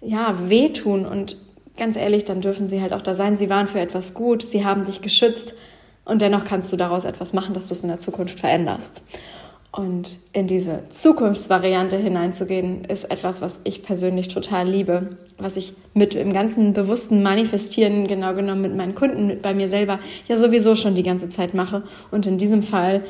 ja, 0.00 0.36
wehtun 0.48 1.06
und 1.06 1.36
ganz 1.76 1.96
ehrlich, 1.96 2.24
dann 2.24 2.40
dürfen 2.40 2.68
sie 2.68 2.80
halt 2.80 2.92
auch 2.92 3.02
da 3.02 3.14
sein. 3.14 3.36
Sie 3.36 3.50
waren 3.50 3.68
für 3.68 3.80
etwas 3.80 4.14
gut, 4.14 4.42
sie 4.42 4.64
haben 4.64 4.84
dich 4.84 5.02
geschützt 5.02 5.54
und 6.04 6.22
dennoch 6.22 6.44
kannst 6.44 6.72
du 6.72 6.76
daraus 6.76 7.04
etwas 7.04 7.32
machen, 7.32 7.54
dass 7.54 7.66
du 7.66 7.72
es 7.72 7.82
in 7.82 7.88
der 7.88 7.98
Zukunft 7.98 8.38
veränderst. 8.40 9.02
Und 9.72 10.16
in 10.32 10.46
diese 10.46 10.84
Zukunftsvariante 10.88 11.96
hineinzugehen, 11.96 12.84
ist 12.84 13.04
etwas, 13.10 13.42
was 13.42 13.60
ich 13.64 13.82
persönlich 13.82 14.28
total 14.28 14.66
liebe, 14.66 15.18
was 15.36 15.56
ich 15.56 15.74
mit 15.92 16.14
dem 16.14 16.32
ganzen 16.32 16.72
bewussten 16.72 17.22
Manifestieren, 17.22 18.06
genau 18.06 18.32
genommen 18.32 18.62
mit 18.62 18.74
meinen 18.74 18.94
Kunden, 18.94 19.26
mit 19.26 19.42
bei 19.42 19.52
mir 19.52 19.68
selber, 19.68 19.98
ja 20.28 20.36
sowieso 20.38 20.76
schon 20.76 20.94
die 20.94 21.02
ganze 21.02 21.28
Zeit 21.28 21.52
mache. 21.52 21.82
Und 22.10 22.26
in 22.26 22.38
diesem 22.38 22.62
Fall 22.62 23.02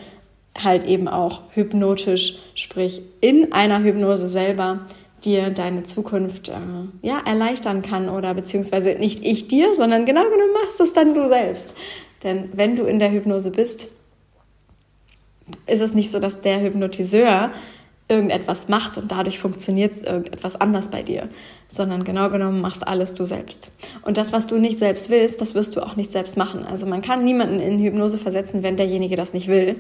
halt 0.58 0.84
eben 0.84 1.06
auch 1.06 1.42
hypnotisch, 1.52 2.38
sprich 2.54 3.02
in 3.20 3.52
einer 3.52 3.82
Hypnose 3.82 4.26
selber 4.26 4.80
dir 5.25 5.50
deine 5.50 5.82
Zukunft 5.82 6.48
äh, 6.48 6.54
ja, 7.02 7.20
erleichtern 7.25 7.82
kann 7.82 8.08
oder 8.08 8.34
beziehungsweise 8.34 8.90
nicht 8.90 9.25
ich 9.25 9.48
dir, 9.48 9.75
sondern 9.75 10.06
genau 10.06 10.25
genommen 10.25 10.52
machst 10.62 10.80
es 10.80 10.92
dann 10.92 11.14
du 11.14 11.26
selbst. 11.26 11.75
Denn 12.22 12.50
wenn 12.54 12.76
du 12.76 12.84
in 12.84 12.98
der 12.98 13.10
Hypnose 13.10 13.50
bist, 13.50 13.88
ist 15.66 15.80
es 15.80 15.94
nicht 15.94 16.10
so, 16.10 16.18
dass 16.18 16.40
der 16.40 16.60
Hypnotiseur 16.60 17.50
irgendetwas 18.08 18.68
macht 18.68 18.98
und 18.98 19.10
dadurch 19.10 19.38
funktioniert 19.38 20.06
irgendetwas 20.06 20.60
anders 20.60 20.90
bei 20.90 21.02
dir, 21.02 21.28
sondern 21.66 22.04
genau 22.04 22.30
genommen 22.30 22.60
machst 22.60 22.86
alles 22.86 23.14
du 23.14 23.24
selbst. 23.24 23.72
Und 24.02 24.16
das, 24.16 24.32
was 24.32 24.46
du 24.46 24.58
nicht 24.58 24.78
selbst 24.78 25.10
willst, 25.10 25.40
das 25.40 25.56
wirst 25.56 25.74
du 25.76 25.80
auch 25.80 25.96
nicht 25.96 26.12
selbst 26.12 26.36
machen. 26.36 26.64
Also 26.64 26.86
man 26.86 27.02
kann 27.02 27.24
niemanden 27.24 27.58
in 27.58 27.80
Hypnose 27.80 28.18
versetzen, 28.18 28.62
wenn 28.62 28.76
derjenige 28.76 29.16
das 29.16 29.32
nicht 29.32 29.48
will. 29.48 29.76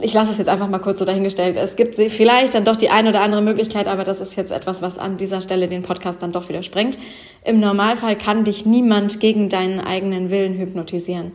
Ich 0.00 0.14
lasse 0.14 0.32
es 0.32 0.38
jetzt 0.38 0.48
einfach 0.48 0.68
mal 0.68 0.78
kurz 0.78 0.98
so 0.98 1.04
dahingestellt. 1.04 1.56
Es 1.56 1.76
gibt 1.76 1.96
vielleicht 1.96 2.54
dann 2.54 2.64
doch 2.64 2.76
die 2.76 2.88
eine 2.88 3.10
oder 3.10 3.20
andere 3.20 3.42
Möglichkeit, 3.42 3.86
aber 3.86 4.04
das 4.04 4.20
ist 4.20 4.34
jetzt 4.36 4.50
etwas, 4.50 4.80
was 4.80 4.98
an 4.98 5.18
dieser 5.18 5.42
Stelle 5.42 5.68
den 5.68 5.82
Podcast 5.82 6.22
dann 6.22 6.32
doch 6.32 6.48
wieder 6.48 6.62
sprengt. 6.62 6.96
Im 7.44 7.60
Normalfall 7.60 8.16
kann 8.16 8.44
dich 8.44 8.64
niemand 8.64 9.20
gegen 9.20 9.50
deinen 9.50 9.80
eigenen 9.80 10.30
Willen 10.30 10.54
hypnotisieren. 10.54 11.32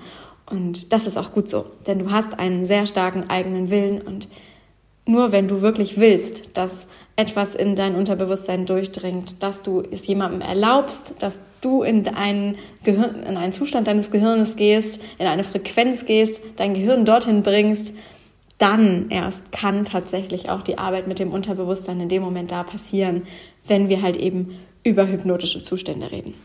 Und 0.49 0.91
das 0.91 1.07
ist 1.07 1.17
auch 1.17 1.31
gut 1.31 1.47
so, 1.47 1.65
denn 1.85 1.99
du 1.99 2.11
hast 2.11 2.39
einen 2.39 2.65
sehr 2.65 2.85
starken 2.85 3.29
eigenen 3.29 3.69
Willen 3.69 4.01
und 4.01 4.27
nur 5.05 5.31
wenn 5.31 5.47
du 5.47 5.61
wirklich 5.61 5.99
willst, 5.99 6.55
dass 6.55 6.87
etwas 7.15 7.55
in 7.55 7.75
dein 7.75 7.95
Unterbewusstsein 7.95 8.67
durchdringt, 8.67 9.41
dass 9.41 9.63
du 9.63 9.81
es 9.89 10.05
jemandem 10.05 10.41
erlaubst, 10.41 11.15
dass 11.19 11.39
du 11.61 11.81
in 11.81 12.07
einen, 12.07 12.55
Gehirn, 12.83 13.23
in 13.23 13.35
einen 13.35 13.51
Zustand 13.51 13.87
deines 13.87 14.11
Gehirns 14.11 14.55
gehst, 14.55 15.01
in 15.17 15.25
eine 15.25 15.43
Frequenz 15.43 16.05
gehst, 16.05 16.41
dein 16.57 16.75
Gehirn 16.75 17.05
dorthin 17.05 17.41
bringst, 17.41 17.93
dann 18.59 19.09
erst 19.09 19.51
kann 19.51 19.85
tatsächlich 19.85 20.49
auch 20.49 20.61
die 20.61 20.77
Arbeit 20.77 21.07
mit 21.07 21.17
dem 21.17 21.31
Unterbewusstsein 21.31 21.99
in 22.01 22.09
dem 22.09 22.21
Moment 22.21 22.51
da 22.51 22.63
passieren, 22.63 23.23
wenn 23.65 23.89
wir 23.89 24.03
halt 24.03 24.15
eben 24.15 24.59
über 24.83 25.07
hypnotische 25.07 25.63
Zustände 25.63 26.11
reden. 26.11 26.35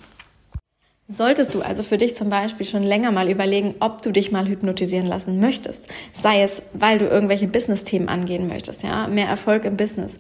Solltest 1.06 1.54
du 1.54 1.60
also 1.60 1.82
für 1.82 1.98
dich 1.98 2.14
zum 2.14 2.30
Beispiel 2.30 2.64
schon 2.64 2.82
länger 2.82 3.12
mal 3.12 3.28
überlegen, 3.28 3.74
ob 3.80 4.00
du 4.00 4.10
dich 4.10 4.32
mal 4.32 4.48
hypnotisieren 4.48 5.06
lassen 5.06 5.38
möchtest, 5.38 5.88
sei 6.14 6.42
es, 6.42 6.62
weil 6.72 6.96
du 6.96 7.06
irgendwelche 7.06 7.46
Business-Themen 7.46 8.08
angehen 8.08 8.48
möchtest, 8.48 8.84
ja, 8.84 9.06
mehr 9.06 9.28
Erfolg 9.28 9.66
im 9.66 9.76
Business, 9.76 10.18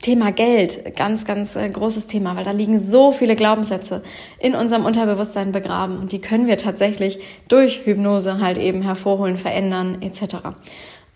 Thema 0.00 0.32
Geld, 0.32 0.96
ganz, 0.96 1.26
ganz 1.26 1.56
äh, 1.56 1.68
großes 1.68 2.06
Thema, 2.06 2.36
weil 2.36 2.44
da 2.44 2.52
liegen 2.52 2.80
so 2.80 3.12
viele 3.12 3.36
Glaubenssätze 3.36 4.02
in 4.40 4.54
unserem 4.54 4.86
Unterbewusstsein 4.86 5.52
begraben 5.52 5.98
und 5.98 6.12
die 6.12 6.20
können 6.20 6.46
wir 6.46 6.56
tatsächlich 6.56 7.18
durch 7.48 7.82
Hypnose 7.84 8.40
halt 8.40 8.56
eben 8.56 8.80
hervorholen, 8.80 9.36
verändern 9.36 10.00
etc. 10.00 10.36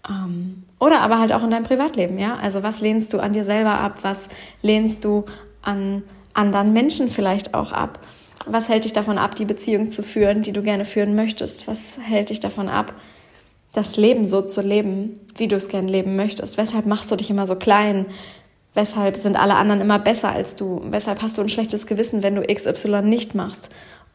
Ähm, 0.09 0.65
oder 0.79 1.01
aber 1.01 1.19
halt 1.19 1.33
auch 1.33 1.43
in 1.43 1.51
deinem 1.51 1.65
Privatleben, 1.65 2.19
ja. 2.19 2.37
Also 2.37 2.63
was 2.63 2.83
lehnst 2.83 3.15
du 3.15 3.21
an 3.21 3.33
dir 3.33 3.45
selber 3.45 3.81
ab? 3.81 4.01
Was 4.03 4.29
lehnst 4.61 5.05
du 5.05 5.25
an 5.63 6.03
anderen 6.35 6.75
Menschen 6.75 7.09
vielleicht 7.09 7.55
auch 7.55 7.73
ab? 7.73 7.99
Was 8.47 8.69
hält 8.69 8.85
dich 8.85 8.93
davon 8.93 9.19
ab, 9.19 9.35
die 9.35 9.45
Beziehung 9.45 9.91
zu 9.91 10.03
führen, 10.03 10.43
die 10.43 10.53
du 10.53 10.63
gerne 10.63 10.85
führen 10.85 11.15
möchtest? 11.17 11.67
Was 11.67 11.99
hält 12.01 12.31
dich 12.31 12.41
davon 12.41 12.69
ab, 12.69 12.95
das 13.73 13.97
Leben 13.97 14.25
so 14.25 14.41
zu 14.41 14.61
leben, 14.61 15.21
wie 15.37 15.49
du 15.49 15.57
es 15.57 15.69
gerne 15.69 15.91
leben 15.91 16.17
möchtest? 16.17 16.57
Weshalb 16.57 16.87
machst 16.87 17.11
du 17.11 17.17
dich 17.17 17.29
immer 17.29 17.47
so 17.47 17.57
klein? 17.57 18.07
Weshalb 18.75 19.17
sind 19.17 19.37
alle 19.37 19.55
anderen 19.55 19.81
immer 19.81 19.99
besser 19.99 20.31
als 20.31 20.55
du? 20.55 20.81
Weshalb 20.85 21.23
hast 21.23 21.39
du 21.39 21.43
ein 21.43 21.49
schlechtes 21.49 21.87
Gewissen, 21.87 22.23
wenn 22.23 22.37
du 22.37 22.43
XY 22.43 23.03
nicht 23.03 23.35
machst? 23.35 23.71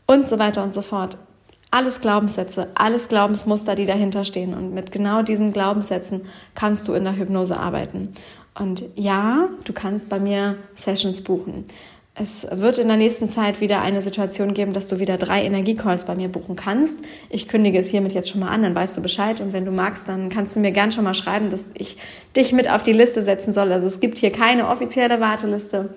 Und 0.05 0.27
so 0.27 0.39
weiter 0.39 0.63
und 0.63 0.73
so 0.73 0.81
fort. 0.81 1.17
Alles 1.69 1.99
Glaubenssätze, 1.99 2.67
alles 2.75 3.07
Glaubensmuster, 3.07 3.75
die 3.75 3.85
dahinter 3.85 4.23
stehen. 4.23 4.53
Und 4.53 4.73
mit 4.73 4.91
genau 4.91 5.23
diesen 5.23 5.51
Glaubenssätzen 5.51 6.21
kannst 6.53 6.87
du 6.87 6.93
in 6.93 7.03
der 7.03 7.15
Hypnose 7.15 7.57
arbeiten. 7.57 8.13
Und 8.57 8.83
ja, 8.95 9.49
du 9.63 9.73
kannst 9.73 10.09
bei 10.09 10.19
mir 10.19 10.57
Sessions 10.75 11.21
buchen. 11.21 11.65
Es 12.13 12.45
wird 12.51 12.77
in 12.77 12.89
der 12.89 12.97
nächsten 12.97 13.29
Zeit 13.29 13.61
wieder 13.61 13.81
eine 13.81 14.01
Situation 14.01 14.53
geben, 14.53 14.73
dass 14.73 14.89
du 14.89 14.99
wieder 14.99 15.15
drei 15.15 15.43
Energiecalls 15.43 16.03
bei 16.03 16.13
mir 16.13 16.27
buchen 16.27 16.57
kannst. 16.57 17.05
Ich 17.29 17.47
kündige 17.47 17.79
es 17.79 17.87
hiermit 17.87 18.13
jetzt 18.13 18.29
schon 18.29 18.41
mal 18.41 18.49
an, 18.49 18.63
dann 18.63 18.75
weißt 18.75 18.97
du 18.97 19.01
Bescheid. 19.01 19.39
Und 19.39 19.53
wenn 19.53 19.63
du 19.63 19.71
magst, 19.71 20.09
dann 20.09 20.27
kannst 20.27 20.55
du 20.55 20.59
mir 20.59 20.71
gern 20.71 20.91
schon 20.91 21.05
mal 21.05 21.13
schreiben, 21.13 21.49
dass 21.49 21.67
ich 21.73 21.97
dich 22.35 22.51
mit 22.51 22.69
auf 22.69 22.83
die 22.83 22.91
Liste 22.91 23.21
setzen 23.21 23.53
soll. 23.53 23.71
Also 23.71 23.87
es 23.87 24.01
gibt 24.01 24.17
hier 24.17 24.31
keine 24.31 24.67
offizielle 24.67 25.21
Warteliste. 25.21 25.93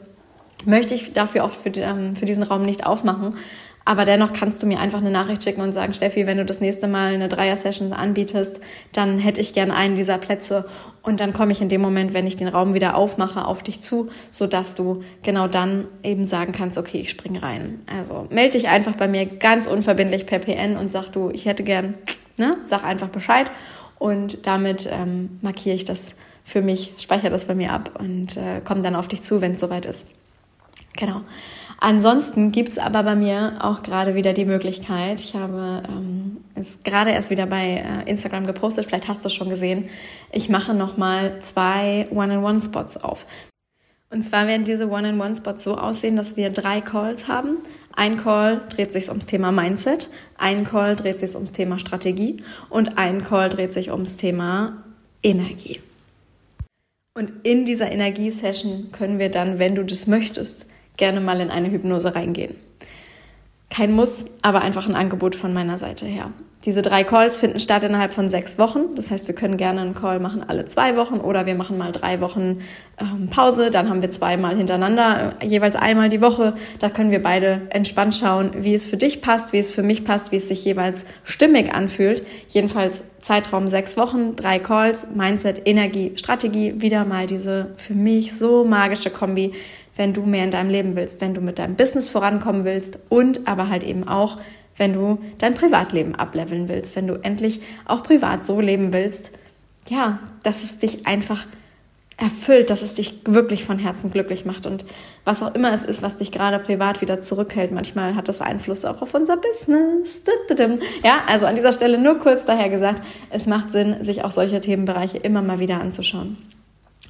Möchte 0.64 0.94
ich 0.94 1.12
dafür 1.12 1.44
auch 1.44 1.50
für, 1.50 1.70
ähm, 1.70 2.14
für 2.14 2.26
diesen 2.26 2.44
Raum 2.44 2.62
nicht 2.62 2.86
aufmachen. 2.86 3.34
Aber 3.86 4.06
dennoch 4.06 4.32
kannst 4.32 4.62
du 4.62 4.66
mir 4.66 4.80
einfach 4.80 5.00
eine 5.00 5.10
Nachricht 5.10 5.44
schicken 5.44 5.60
und 5.60 5.72
sagen, 5.72 5.92
Steffi, 5.92 6.26
wenn 6.26 6.38
du 6.38 6.44
das 6.44 6.60
nächste 6.60 6.88
Mal 6.88 7.14
eine 7.14 7.28
Dreier-Session 7.28 7.92
anbietest, 7.92 8.60
dann 8.92 9.18
hätte 9.18 9.42
ich 9.42 9.52
gern 9.52 9.70
einen 9.70 9.94
dieser 9.94 10.16
Plätze. 10.16 10.64
Und 11.02 11.20
dann 11.20 11.34
komme 11.34 11.52
ich 11.52 11.60
in 11.60 11.68
dem 11.68 11.82
Moment, 11.82 12.14
wenn 12.14 12.26
ich 12.26 12.36
den 12.36 12.48
Raum 12.48 12.72
wieder 12.72 12.96
aufmache, 12.96 13.44
auf 13.44 13.62
dich 13.62 13.80
zu, 13.80 14.08
sodass 14.30 14.74
du 14.74 15.02
genau 15.22 15.48
dann 15.48 15.86
eben 16.02 16.24
sagen 16.24 16.52
kannst, 16.52 16.78
okay, 16.78 16.98
ich 17.00 17.10
springe 17.10 17.42
rein. 17.42 17.80
Also 17.86 18.26
melde 18.30 18.52
dich 18.52 18.68
einfach 18.68 18.94
bei 18.96 19.06
mir 19.06 19.26
ganz 19.26 19.66
unverbindlich 19.66 20.24
per 20.24 20.38
PN 20.38 20.78
und 20.78 20.90
sag 20.90 21.10
du, 21.10 21.28
ich 21.30 21.44
hätte 21.44 21.62
gern, 21.62 21.94
ne, 22.38 22.56
sag 22.62 22.84
einfach 22.84 23.08
Bescheid. 23.08 23.50
Und 23.98 24.46
damit 24.46 24.88
ähm, 24.90 25.38
markiere 25.42 25.76
ich 25.76 25.84
das 25.84 26.14
für 26.42 26.62
mich, 26.62 26.94
speichere 26.98 27.30
das 27.30 27.44
bei 27.44 27.54
mir 27.54 27.72
ab 27.72 27.98
und 27.98 28.36
äh, 28.36 28.60
komme 28.64 28.82
dann 28.82 28.96
auf 28.96 29.08
dich 29.08 29.22
zu, 29.22 29.42
wenn 29.42 29.52
es 29.52 29.60
soweit 29.60 29.84
ist. 29.84 30.06
Genau. 30.96 31.22
Ansonsten 31.84 32.50
gibt's 32.50 32.78
aber 32.78 33.02
bei 33.02 33.14
mir 33.14 33.58
auch 33.60 33.82
gerade 33.82 34.14
wieder 34.14 34.32
die 34.32 34.46
Möglichkeit, 34.46 35.20
ich 35.20 35.34
habe 35.34 35.82
ähm, 35.86 36.38
es 36.54 36.78
gerade 36.82 37.10
erst 37.10 37.28
wieder 37.28 37.44
bei 37.44 37.84
äh, 37.84 38.10
Instagram 38.10 38.46
gepostet, 38.46 38.86
vielleicht 38.86 39.06
hast 39.06 39.22
du 39.22 39.26
es 39.26 39.34
schon 39.34 39.50
gesehen, 39.50 39.90
ich 40.32 40.48
mache 40.48 40.72
nochmal 40.72 41.40
zwei 41.40 42.08
One-on-One-Spots 42.10 42.96
auf. 43.04 43.26
Und 44.08 44.22
zwar 44.22 44.46
werden 44.46 44.64
diese 44.64 44.88
One-on-One-Spots 44.88 45.62
so 45.62 45.76
aussehen, 45.76 46.16
dass 46.16 46.38
wir 46.38 46.48
drei 46.48 46.80
Calls 46.80 47.28
haben. 47.28 47.58
Ein 47.92 48.16
Call 48.16 48.62
dreht 48.70 48.90
sich 48.90 49.10
ums 49.10 49.26
Thema 49.26 49.52
Mindset, 49.52 50.08
ein 50.38 50.64
Call 50.64 50.96
dreht 50.96 51.20
sich 51.20 51.34
ums 51.34 51.52
Thema 51.52 51.78
Strategie 51.78 52.42
und 52.70 52.96
ein 52.96 53.22
Call 53.22 53.50
dreht 53.50 53.74
sich 53.74 53.90
ums 53.90 54.16
Thema 54.16 54.82
Energie. 55.22 55.80
Und 57.12 57.30
in 57.42 57.66
dieser 57.66 57.92
Energiesession 57.92 58.90
können 58.90 59.18
wir 59.18 59.30
dann, 59.30 59.58
wenn 59.58 59.74
du 59.74 59.84
das 59.84 60.06
möchtest, 60.06 60.64
gerne 60.96 61.20
mal 61.20 61.40
in 61.40 61.50
eine 61.50 61.70
Hypnose 61.70 62.14
reingehen. 62.14 62.56
Kein 63.70 63.92
Muss, 63.92 64.26
aber 64.42 64.60
einfach 64.60 64.88
ein 64.88 64.94
Angebot 64.94 65.34
von 65.34 65.52
meiner 65.52 65.78
Seite 65.78 66.06
her. 66.06 66.30
Diese 66.64 66.80
drei 66.80 67.04
Calls 67.04 67.38
finden 67.38 67.58
statt 67.58 67.84
innerhalb 67.84 68.14
von 68.14 68.30
sechs 68.30 68.58
Wochen. 68.58 68.94
Das 68.96 69.10
heißt, 69.10 69.28
wir 69.28 69.34
können 69.34 69.58
gerne 69.58 69.82
einen 69.82 69.94
Call 69.94 70.18
machen 70.18 70.42
alle 70.46 70.64
zwei 70.64 70.96
Wochen 70.96 71.16
oder 71.16 71.44
wir 71.44 71.54
machen 71.54 71.76
mal 71.76 71.92
drei 71.92 72.22
Wochen 72.22 72.60
ähm, 72.98 73.28
Pause. 73.28 73.70
Dann 73.70 73.90
haben 73.90 74.00
wir 74.00 74.08
zweimal 74.08 74.56
hintereinander, 74.56 75.34
äh, 75.40 75.46
jeweils 75.46 75.76
einmal 75.76 76.08
die 76.08 76.22
Woche. 76.22 76.54
Da 76.78 76.88
können 76.88 77.10
wir 77.10 77.22
beide 77.22 77.62
entspannt 77.68 78.14
schauen, 78.14 78.50
wie 78.56 78.72
es 78.72 78.86
für 78.86 78.96
dich 78.96 79.20
passt, 79.20 79.52
wie 79.52 79.58
es 79.58 79.70
für 79.70 79.82
mich 79.82 80.04
passt, 80.04 80.32
wie 80.32 80.36
es 80.36 80.48
sich 80.48 80.64
jeweils 80.64 81.04
stimmig 81.22 81.74
anfühlt. 81.74 82.26
Jedenfalls 82.48 83.04
Zeitraum 83.18 83.68
sechs 83.68 83.98
Wochen, 83.98 84.34
drei 84.34 84.58
Calls, 84.58 85.08
Mindset, 85.14 85.62
Energie, 85.66 86.12
Strategie. 86.16 86.80
Wieder 86.80 87.04
mal 87.04 87.26
diese 87.26 87.72
für 87.76 87.94
mich 87.94 88.32
so 88.32 88.64
magische 88.64 89.10
Kombi, 89.10 89.52
wenn 89.96 90.14
du 90.14 90.22
mehr 90.22 90.44
in 90.44 90.50
deinem 90.50 90.70
Leben 90.70 90.96
willst, 90.96 91.20
wenn 91.20 91.34
du 91.34 91.42
mit 91.42 91.58
deinem 91.58 91.76
Business 91.76 92.08
vorankommen 92.08 92.64
willst 92.64 92.98
und 93.10 93.46
aber 93.46 93.68
halt 93.68 93.84
eben 93.84 94.08
auch 94.08 94.38
wenn 94.76 94.92
du 94.92 95.18
dein 95.38 95.54
Privatleben 95.54 96.14
ableveln 96.14 96.68
willst, 96.68 96.96
wenn 96.96 97.06
du 97.06 97.14
endlich 97.14 97.60
auch 97.84 98.02
privat 98.02 98.42
so 98.42 98.60
leben 98.60 98.92
willst, 98.92 99.32
ja, 99.88 100.20
dass 100.42 100.64
es 100.64 100.78
dich 100.78 101.06
einfach 101.06 101.46
erfüllt, 102.16 102.70
dass 102.70 102.82
es 102.82 102.94
dich 102.94 103.22
wirklich 103.24 103.64
von 103.64 103.78
Herzen 103.78 104.10
glücklich 104.10 104.44
macht 104.44 104.66
und 104.66 104.84
was 105.24 105.42
auch 105.42 105.54
immer 105.54 105.72
es 105.72 105.82
ist, 105.82 106.02
was 106.02 106.16
dich 106.16 106.30
gerade 106.30 106.60
privat 106.60 107.00
wieder 107.00 107.20
zurückhält. 107.20 107.72
Manchmal 107.72 108.14
hat 108.14 108.28
das 108.28 108.40
Einfluss 108.40 108.84
auch 108.84 109.02
auf 109.02 109.14
unser 109.14 109.36
Business. 109.36 110.22
Ja, 111.02 111.24
also 111.26 111.46
an 111.46 111.56
dieser 111.56 111.72
Stelle 111.72 111.98
nur 111.98 112.18
kurz 112.18 112.44
daher 112.44 112.68
gesagt, 112.68 113.04
es 113.30 113.46
macht 113.46 113.72
Sinn, 113.72 113.96
sich 114.02 114.22
auch 114.22 114.30
solche 114.30 114.60
Themenbereiche 114.60 115.18
immer 115.18 115.42
mal 115.42 115.58
wieder 115.58 115.80
anzuschauen. 115.80 116.36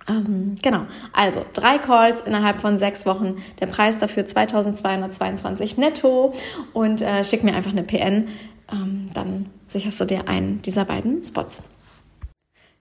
Ähm, 0.09 0.55
genau, 0.63 0.83
also 1.13 1.45
drei 1.53 1.79
Calls 1.79 2.21
innerhalb 2.21 2.61
von 2.61 2.77
sechs 2.79 3.07
Wochen. 3.07 3.37
Der 3.61 3.67
Preis 3.67 3.99
dafür 3.99 4.25
2222 4.25 5.77
netto 5.77 6.35
und 6.73 7.01
äh, 7.01 7.25
schick 7.25 7.43
mir 7.43 7.55
einfach 7.55 7.73
eine 7.73 7.83
PN. 7.83 8.29
Ähm, 8.73 9.11
dann 9.15 9.47
sicherst 9.69 10.01
du 10.01 10.05
dir 10.05 10.29
einen 10.29 10.63
dieser 10.63 10.85
beiden 10.85 11.23
Spots. 11.25 11.63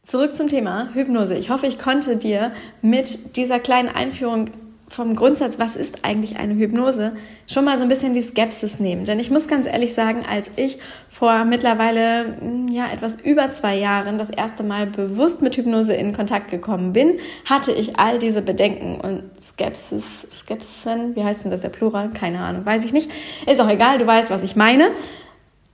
Zurück 0.01 0.35
zum 0.35 0.49
Thema 0.49 0.89
Hypnose. 0.93 1.35
Ich 1.35 1.49
hoffe, 1.49 1.65
ich 1.65 1.79
konnte 1.79 2.17
dir 2.17 2.51
mit 2.81 3.37
dieser 3.37 3.59
kleinen 3.59 3.87
Einführung 3.87 4.49
vom 4.93 5.15
Grundsatz, 5.15 5.57
was 5.59 5.75
ist 5.75 6.05
eigentlich 6.05 6.37
eine 6.37 6.53
Hypnose, 6.55 7.13
schon 7.47 7.65
mal 7.65 7.77
so 7.77 7.83
ein 7.83 7.89
bisschen 7.89 8.13
die 8.13 8.21
Skepsis 8.21 8.79
nehmen. 8.79 9.05
Denn 9.05 9.19
ich 9.19 9.31
muss 9.31 9.47
ganz 9.47 9.65
ehrlich 9.65 9.93
sagen, 9.93 10.23
als 10.29 10.51
ich 10.55 10.77
vor 11.09 11.45
mittlerweile 11.45 12.37
hm, 12.39 12.67
ja 12.67 12.91
etwas 12.91 13.19
über 13.19 13.49
zwei 13.49 13.75
Jahren 13.75 14.17
das 14.17 14.29
erste 14.29 14.63
Mal 14.63 14.87
bewusst 14.87 15.41
mit 15.41 15.57
Hypnose 15.57 15.93
in 15.93 16.13
Kontakt 16.13 16.51
gekommen 16.51 16.93
bin, 16.93 17.17
hatte 17.49 17.71
ich 17.71 17.97
all 17.97 18.19
diese 18.19 18.41
Bedenken 18.41 19.01
und 19.01 19.23
Skepsis, 19.41 20.27
Skepsisen, 20.31 21.15
wie 21.15 21.23
heißt 21.23 21.43
denn 21.43 21.51
das 21.51 21.61
der 21.61 21.69
Plural? 21.69 22.11
Keine 22.11 22.39
Ahnung, 22.39 22.65
weiß 22.65 22.85
ich 22.85 22.93
nicht. 22.93 23.11
Ist 23.47 23.59
auch 23.59 23.69
egal, 23.69 23.97
du 23.97 24.05
weißt, 24.05 24.29
was 24.29 24.43
ich 24.43 24.55
meine. 24.55 24.91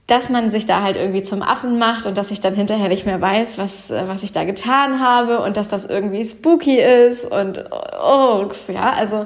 Dass 0.09 0.29
man 0.29 0.49
sich 0.49 0.65
da 0.65 0.81
halt 0.81 0.95
irgendwie 0.95 1.21
zum 1.21 1.43
Affen 1.43 1.77
macht 1.77 2.07
und 2.07 2.17
dass 2.17 2.31
ich 2.31 2.41
dann 2.41 2.55
hinterher 2.55 2.89
nicht 2.89 3.05
mehr 3.05 3.21
weiß, 3.21 3.57
was, 3.57 3.91
äh, 3.91 4.07
was 4.07 4.23
ich 4.23 4.31
da 4.31 4.43
getan 4.43 4.99
habe 4.99 5.39
und 5.41 5.55
dass 5.55 5.69
das 5.69 5.85
irgendwie 5.85 6.25
spooky 6.25 6.79
ist 6.79 7.25
und 7.25 7.63
oh, 8.03 8.47
ja, 8.73 8.93
also 8.93 9.25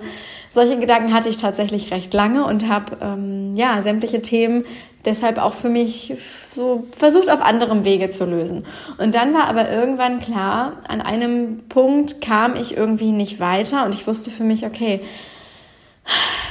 solche 0.50 0.78
Gedanken 0.78 1.14
hatte 1.14 1.30
ich 1.30 1.38
tatsächlich 1.38 1.92
recht 1.92 2.14
lange 2.14 2.46
und 2.46 2.68
habe 2.68 2.98
ähm, 3.02 3.56
ja 3.56 3.82
sämtliche 3.82 4.22
Themen 4.22 4.66
deshalb 5.06 5.38
auch 5.38 5.54
für 5.54 5.70
mich 5.70 6.14
so 6.18 6.86
versucht 6.96 7.30
auf 7.30 7.42
anderem 7.42 7.84
Wege 7.84 8.10
zu 8.10 8.26
lösen. 8.26 8.64
Und 8.98 9.16
dann 9.16 9.34
war 9.34 9.46
aber 9.46 9.70
irgendwann 9.70 10.20
klar, 10.20 10.74
an 10.88 11.02
einem 11.02 11.64
Punkt 11.70 12.22
kam 12.22 12.56
ich 12.56 12.78
irgendwie 12.78 13.12
nicht 13.12 13.40
weiter 13.40 13.86
und 13.86 13.94
ich 13.94 14.06
wusste 14.08 14.32
für 14.32 14.44
mich, 14.44 14.66
okay, 14.66 15.02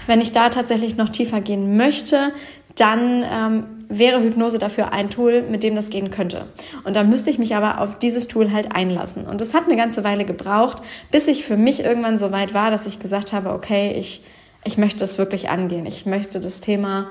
wenn 0.07 0.21
ich 0.21 0.33
da 0.33 0.49
tatsächlich 0.49 0.97
noch 0.97 1.09
tiefer 1.09 1.41
gehen 1.41 1.77
möchte, 1.77 2.33
dann 2.77 3.25
ähm, 3.31 3.82
wäre 3.99 4.23
Hypnose 4.23 4.59
dafür 4.59 4.93
ein 4.93 5.11
Tool, 5.11 5.43
mit 5.43 5.63
dem 5.63 5.77
das 5.77 5.91
gehen 5.91 6.11
könnte. 6.11 6.47
Und 6.85 6.97
dann 6.97 7.09
müsste 7.09 7.31
ich 7.31 7.39
mich 7.39 7.55
aber 7.55 7.81
auf 7.81 7.99
dieses 7.99 8.29
Tool 8.29 8.53
halt 8.53 8.75
einlassen. 8.75 9.27
Und 9.27 9.41
das 9.41 9.55
hat 9.55 9.65
eine 9.65 9.77
ganze 9.77 10.05
Weile 10.05 10.25
gebraucht, 10.25 10.83
bis 11.11 11.29
ich 11.29 11.45
für 11.45 11.57
mich 11.57 11.81
irgendwann 11.81 12.19
so 12.19 12.33
weit 12.33 12.55
war, 12.55 12.71
dass 12.71 12.87
ich 12.87 12.99
gesagt 12.99 13.33
habe, 13.33 13.53
okay, 13.53 13.93
ich, 13.99 14.23
ich 14.65 14.79
möchte 14.79 15.01
das 15.01 15.19
wirklich 15.19 15.51
angehen. 15.51 15.87
Ich 15.87 16.07
möchte 16.07 16.41
das 16.41 16.61
Thema 16.61 17.09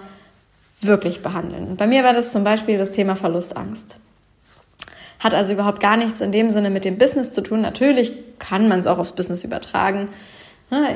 wirklich 0.81 1.21
behandeln. 1.21 1.67
Und 1.67 1.77
bei 1.77 1.87
mir 1.87 2.03
war 2.03 2.13
das 2.13 2.31
zum 2.31 2.43
Beispiel 2.43 2.77
das 2.77 2.91
Thema 2.91 3.15
Verlustangst. 3.15 3.97
Hat 5.19 5.35
also 5.35 5.53
überhaupt 5.53 5.79
gar 5.79 5.97
nichts 5.97 6.19
in 6.21 6.31
dem 6.31 6.49
Sinne 6.49 6.71
mit 6.71 6.83
dem 6.83 6.97
Business 6.97 7.33
zu 7.33 7.41
tun. 7.41 7.61
Natürlich 7.61 8.13
kann 8.39 8.67
man 8.67 8.79
es 8.79 8.87
auch 8.87 8.97
aufs 8.97 9.13
Business 9.13 9.43
übertragen. 9.43 10.09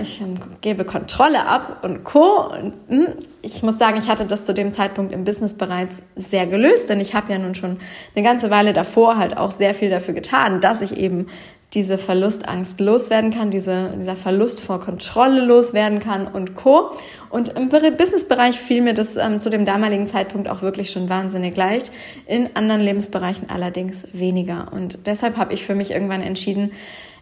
Ich 0.02 0.22
ähm, 0.22 0.36
gebe 0.62 0.86
Kontrolle 0.86 1.46
ab 1.48 1.84
und 1.84 2.06
Co. 2.06 2.50
Hm, 2.88 3.08
ich 3.42 3.62
muss 3.62 3.78
sagen, 3.78 3.98
ich 3.98 4.08
hatte 4.08 4.26
das 4.26 4.46
zu 4.46 4.54
dem 4.54 4.72
Zeitpunkt 4.72 5.14
im 5.14 5.26
Business 5.26 5.54
bereits 5.54 6.04
sehr 6.16 6.48
gelöst, 6.48 6.90
denn 6.90 7.02
ich 7.02 7.14
habe 7.14 7.34
ja 7.34 7.38
nun 7.38 7.56
schon 7.56 7.78
eine 8.16 8.24
ganze 8.24 8.50
Weile 8.50 8.72
davor 8.72 9.18
halt 9.18 9.36
auch 9.36 9.52
sehr 9.52 9.74
viel 9.74 9.90
dafür 9.90 10.14
getan, 10.14 10.62
dass 10.62 10.82
ich 10.82 10.98
eben 10.98 11.28
diese 11.74 11.98
Verlustangst 11.98 12.80
loswerden 12.80 13.32
kann, 13.32 13.52
diese, 13.52 13.92
dieser 14.00 14.16
Verlust 14.16 14.62
vor 14.62 14.80
Kontrolle 14.80 15.42
loswerden 15.42 16.00
kann 16.00 16.26
und 16.26 16.56
Co. 16.56 16.92
Und 17.30 17.50
im 17.50 17.68
Businessbereich 17.68 18.58
fiel 18.58 18.82
mir 18.82 18.94
das 18.94 19.18
ähm, 19.18 19.40
zu 19.40 19.50
dem 19.50 19.66
damaligen 19.66 20.08
Zeitpunkt 20.08 20.48
auch 20.48 20.62
wirklich 20.62 20.90
schon 20.90 21.10
wahnsinnig 21.10 21.58
leicht, 21.58 21.92
in 22.28 22.50
anderen 22.56 22.80
Lebensbereichen 22.80 23.50
allerdings 23.50 24.08
weniger. 24.14 24.72
Und 24.72 25.00
deshalb 25.06 25.36
habe 25.36 25.54
ich 25.54 25.66
für 25.66 25.76
mich 25.76 25.92
irgendwann 25.92 26.22
entschieden, 26.22 26.72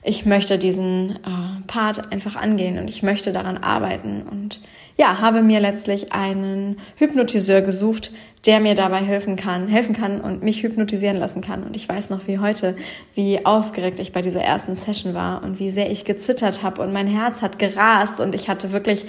ich 0.04 0.26
möchte 0.26 0.58
diesen 0.58 1.12
äh, 1.12 1.68
Part 1.68 2.12
einfach 2.12 2.36
angehen 2.36 2.78
und 2.78 2.90
ich 2.90 3.04
möchte 3.04 3.32
daran 3.32 3.58
arbeiten 3.58 4.24
und 4.30 4.60
ja, 4.98 5.22
habe 5.22 5.42
mir 5.42 5.60
letztlich 5.60 6.14
einen 6.14 6.78
Hypnotiseur 6.98 7.62
gesucht, 7.62 8.12
der 8.46 8.60
mir 8.60 8.76
dabei 8.76 9.00
helfen 9.00 9.36
kann, 9.36 9.68
helfen 9.68 9.96
kann 9.96 10.22
und 10.22 10.44
mich 10.44 10.62
hypnotisieren 10.62 11.18
lassen 11.18 11.42
kann. 11.42 11.64
Und 11.64 11.76
ich 11.76 11.90
weiß 11.90 12.10
noch 12.10 12.28
wie 12.28 12.38
heute, 12.38 12.76
wie 13.16 13.46
aufgeregt 13.46 14.00
ich 14.00 14.12
bei 14.12 14.22
dieser 14.22 14.42
ersten 14.42 14.76
Session 14.76 15.14
war 15.14 15.44
und 15.44 15.60
wie 15.60 15.72
sehr 15.72 15.90
ich 15.90 16.06
gezittert 16.06 16.62
habe 16.62 16.82
und 16.82 16.94
mein 16.94 17.08
Herz 17.08 17.42
hat 17.42 17.58
gerast 17.58 18.20
und 18.20 18.36
ich 18.36 18.50
hatte 18.50 18.72
wirklich, 18.72 19.06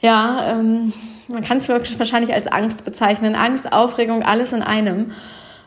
ja, 0.00 0.52
ähm, 0.52 0.92
man 1.28 1.42
kann 1.42 1.58
es 1.58 1.68
wirklich 1.68 1.98
wahrscheinlich 1.98 2.32
als 2.32 2.46
Angst 2.46 2.84
bezeichnen, 2.84 3.34
Angst, 3.34 3.72
Aufregung, 3.72 4.22
alles 4.22 4.52
in 4.52 4.62
einem 4.62 5.12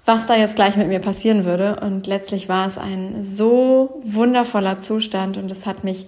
was 0.06 0.28
da 0.28 0.36
jetzt 0.36 0.56
gleich 0.56 0.76
mit 0.76 0.88
mir 0.88 1.00
passieren 1.00 1.46
würde. 1.46 1.78
Und 1.82 2.06
letztlich 2.08 2.50
war 2.50 2.68
es 2.68 2.78
ein 2.78 3.24
so 3.24 4.02
wundervoller 4.04 4.78
Zustand 4.80 5.38
und 5.38 5.50
es 5.52 5.66
hat 5.66 5.84
mich 5.84 6.08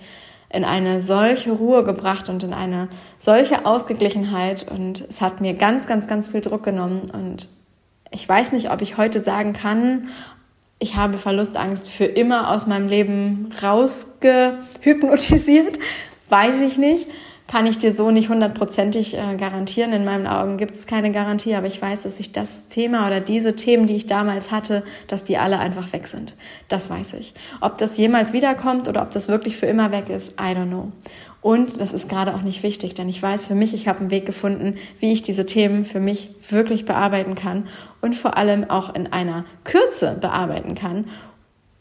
in 0.50 0.66
eine 0.66 1.02
solche 1.02 1.52
Ruhe 1.52 1.84
gebracht 1.84 2.30
und 2.30 2.44
in 2.44 2.54
eine 2.54 2.90
solche 3.18 3.66
Ausgeglichenheit. 3.66 4.68
Und 4.70 5.06
es 5.10 5.22
hat 5.22 5.42
mir 5.42 5.54
ganz, 5.54 5.88
ganz, 5.88 6.06
ganz 6.08 6.28
viel 6.28 6.42
Druck 6.42 6.62
genommen. 6.64 7.10
Und 7.12 7.50
ich 8.12 8.28
weiß 8.28 8.52
nicht, 8.52 8.72
ob 8.72 8.82
ich 8.82 8.98
heute 8.98 9.20
sagen 9.20 9.54
kann, 9.54 10.10
ich 10.78 10.98
habe 10.98 11.18
Verlustangst 11.18 11.88
für 11.88 12.06
immer 12.06 12.52
aus 12.52 12.68
meinem 12.68 12.90
Leben 12.90 13.50
rausgehypnotisiert, 13.64 15.80
weiß 16.30 16.60
ich 16.62 16.78
nicht 16.78 17.08
kann 17.48 17.68
ich 17.68 17.78
dir 17.78 17.94
so 17.94 18.10
nicht 18.10 18.30
hundertprozentig 18.30 19.16
äh, 19.16 19.36
garantieren. 19.38 19.94
In 19.94 20.04
meinen 20.04 20.26
Augen 20.26 20.58
gibt 20.58 20.74
es 20.74 20.88
keine 20.88 21.12
Garantie, 21.12 21.54
aber 21.54 21.68
ich 21.68 21.80
weiß, 21.80 22.04
dass 22.04 22.20
ich 22.20 22.32
das 22.32 22.70
Thema 22.70 23.06
oder 23.06 23.20
diese 23.20 23.56
Themen, 23.56 23.86
die 23.86 23.96
ich 23.96 24.08
damals 24.08 24.52
hatte, 24.52 24.84
dass 25.08 25.26
die 25.26 25.38
alle 25.38 25.60
einfach 25.60 25.94
weg 25.94 26.08
sind. 26.08 26.36
Das 26.70 26.90
weiß 26.90 27.14
ich. 27.14 27.34
Ob 27.62 27.78
das 27.78 27.98
jemals 27.98 28.34
wiederkommt 28.34 28.88
oder 28.88 29.04
ob 29.04 29.12
das 29.12 29.28
wirklich 29.28 29.58
für 29.58 29.68
immer 29.68 29.92
weg 29.92 30.10
ist, 30.10 30.32
I 30.32 30.56
don't 30.56 30.68
know. 30.68 30.92
Und 31.42 31.80
das 31.80 31.94
ist 31.94 32.10
gerade 32.10 32.34
auch 32.34 32.42
nicht 32.42 32.64
wichtig, 32.64 32.96
denn 32.96 33.08
ich 33.08 33.22
weiß 33.22 33.46
für 33.46 33.54
mich, 33.54 33.76
ich 33.76 33.88
habe 33.88 34.00
einen 34.00 34.10
Weg 34.10 34.26
gefunden, 34.26 34.76
wie 35.00 35.14
ich 35.14 35.22
diese 35.22 35.46
Themen 35.46 35.86
für 35.86 36.00
mich 36.00 36.32
wirklich 36.50 36.86
bearbeiten 36.86 37.36
kann 37.36 37.68
und 38.02 38.16
vor 38.16 38.36
allem 38.36 38.68
auch 38.68 38.96
in 38.96 39.14
einer 39.14 39.46
Kürze 39.64 40.18
bearbeiten 40.20 40.74
kann, 40.74 41.06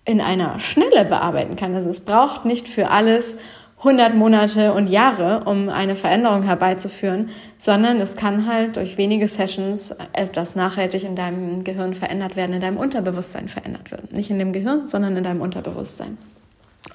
in 0.05 0.20
einer 0.20 0.61
Schnelle 0.61 1.07
bearbeiten 1.07 1.57
kann. 1.57 1.74
Also 1.74 1.88
es 1.88 2.03
braucht 2.03 2.44
nicht 2.44 2.68
für 2.68 2.90
alles 2.90 3.37
100 3.85 4.14
Monate 4.14 4.73
und 4.73 4.88
Jahre, 4.88 5.44
um 5.44 5.68
eine 5.68 5.94
Veränderung 5.94 6.42
herbeizuführen, 6.42 7.29
sondern 7.59 8.01
es 8.01 8.16
kann 8.16 8.47
halt 8.47 8.77
durch 8.77 8.97
wenige 8.97 9.29
Sessions 9.29 9.94
etwas 10.14 10.57
nachhaltig 10.57 11.05
in 11.05 11.16
deinem 11.16 11.64
Gehirn 11.64 11.92
verändert 11.92 12.35
werden, 12.35 12.55
in 12.55 12.62
deinem 12.62 12.79
Unterbewusstsein 12.79 13.49
verändert 13.49 13.90
werden. 13.90 14.09
Nicht 14.12 14.31
in 14.31 14.38
dem 14.38 14.55
Gehirn, 14.55 14.88
sondern 14.88 15.16
in 15.18 15.23
deinem 15.23 15.42
Unterbewusstsein. 15.42 16.16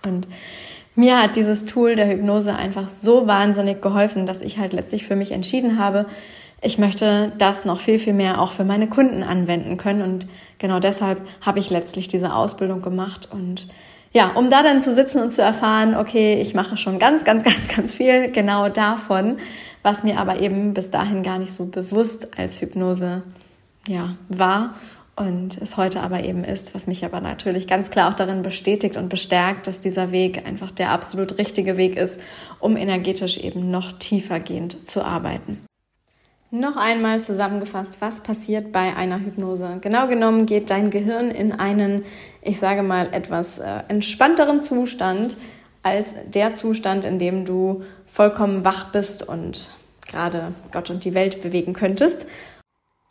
Und 0.03 0.27
mir 0.95 1.21
hat 1.21 1.35
dieses 1.35 1.65
Tool 1.65 1.95
der 1.95 2.09
Hypnose 2.09 2.55
einfach 2.55 2.89
so 2.89 3.27
wahnsinnig 3.27 3.83
geholfen, 3.83 4.25
dass 4.25 4.41
ich 4.41 4.57
halt 4.57 4.73
letztlich 4.73 5.05
für 5.05 5.15
mich 5.15 5.31
entschieden 5.31 5.77
habe, 5.77 6.07
ich 6.61 6.77
möchte 6.77 7.31
das 7.37 7.65
noch 7.65 7.79
viel, 7.79 7.99
viel 7.99 8.13
mehr 8.13 8.41
auch 8.41 8.51
für 8.51 8.65
meine 8.65 8.87
Kunden 8.87 9.23
anwenden 9.23 9.77
können. 9.77 10.01
Und 10.01 10.27
genau 10.57 10.79
deshalb 10.79 11.21
habe 11.41 11.59
ich 11.59 11.69
letztlich 11.69 12.07
diese 12.07 12.33
Ausbildung 12.33 12.81
gemacht 12.81 13.29
und 13.31 13.67
ja, 14.11 14.31
um 14.31 14.49
da 14.49 14.63
dann 14.63 14.81
zu 14.81 14.93
sitzen 14.93 15.21
und 15.21 15.29
zu 15.29 15.41
erfahren, 15.41 15.95
okay, 15.95 16.41
ich 16.41 16.53
mache 16.53 16.77
schon 16.77 16.99
ganz, 16.99 17.23
ganz, 17.23 17.43
ganz, 17.43 17.67
ganz 17.67 17.93
viel 17.93 18.31
genau 18.31 18.69
davon, 18.69 19.37
was 19.83 20.03
mir 20.03 20.19
aber 20.19 20.39
eben 20.39 20.73
bis 20.73 20.91
dahin 20.91 21.23
gar 21.23 21.39
nicht 21.39 21.53
so 21.53 21.65
bewusst 21.65 22.37
als 22.37 22.61
Hypnose 22.61 23.23
ja, 23.87 24.09
war 24.27 24.73
und 25.19 25.61
es 25.61 25.75
heute 25.75 25.99
aber 25.99 26.23
eben 26.23 26.43
ist, 26.45 26.73
was 26.73 26.87
mich 26.87 27.03
aber 27.03 27.19
natürlich 27.19 27.67
ganz 27.67 27.91
klar 27.91 28.09
auch 28.09 28.13
darin 28.13 28.41
bestätigt 28.41 28.95
und 28.95 29.09
bestärkt, 29.09 29.67
dass 29.67 29.81
dieser 29.81 30.11
Weg 30.11 30.47
einfach 30.47 30.71
der 30.71 30.91
absolut 30.91 31.37
richtige 31.37 31.75
Weg 31.75 31.97
ist, 31.97 32.21
um 32.59 32.77
energetisch 32.77 33.37
eben 33.37 33.69
noch 33.69 33.91
tiefergehend 33.91 34.87
zu 34.87 35.03
arbeiten. 35.03 35.59
Noch 36.51 36.77
einmal 36.77 37.21
zusammengefasst, 37.21 38.01
was 38.01 38.21
passiert 38.21 38.71
bei 38.71 38.95
einer 38.95 39.19
Hypnose? 39.19 39.77
Genau 39.81 40.07
genommen 40.07 40.47
geht 40.47 40.71
dein 40.71 40.89
Gehirn 40.89 41.29
in 41.29 41.51
einen, 41.51 42.05
ich 42.41 42.57
sage 42.57 42.81
mal, 42.81 43.13
etwas 43.13 43.59
äh, 43.59 43.83
entspannteren 43.87 44.59
Zustand 44.59 45.37
als 45.83 46.15
der 46.25 46.55
Zustand, 46.55 47.05
in 47.05 47.19
dem 47.19 47.45
du 47.45 47.83
vollkommen 48.07 48.65
wach 48.65 48.91
bist 48.91 49.27
und 49.27 49.71
gerade 50.07 50.53
Gott 50.71 50.89
und 50.89 51.05
die 51.05 51.13
Welt 51.13 51.43
bewegen 51.43 51.73
könntest. 51.73 52.25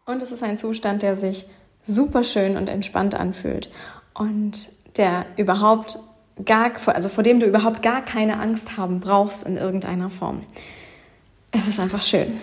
Und 0.04 0.20
es 0.20 0.32
ist 0.32 0.42
ein 0.42 0.56
Zustand, 0.56 1.02
der 1.02 1.14
sich 1.14 1.46
super 1.84 2.24
schön 2.24 2.56
und 2.56 2.68
entspannt 2.68 3.14
anfühlt 3.14 3.70
und 4.14 4.68
der 4.96 5.26
überhaupt 5.36 6.00
gar, 6.44 6.72
also 6.86 7.08
vor 7.08 7.22
dem 7.22 7.38
du 7.38 7.46
überhaupt 7.46 7.82
gar 7.82 8.04
keine 8.04 8.40
Angst 8.40 8.76
haben 8.76 8.98
brauchst 8.98 9.44
in 9.44 9.56
irgendeiner 9.56 10.10
Form. 10.10 10.42
Es 11.52 11.68
ist 11.68 11.78
einfach 11.78 12.02
schön. 12.02 12.40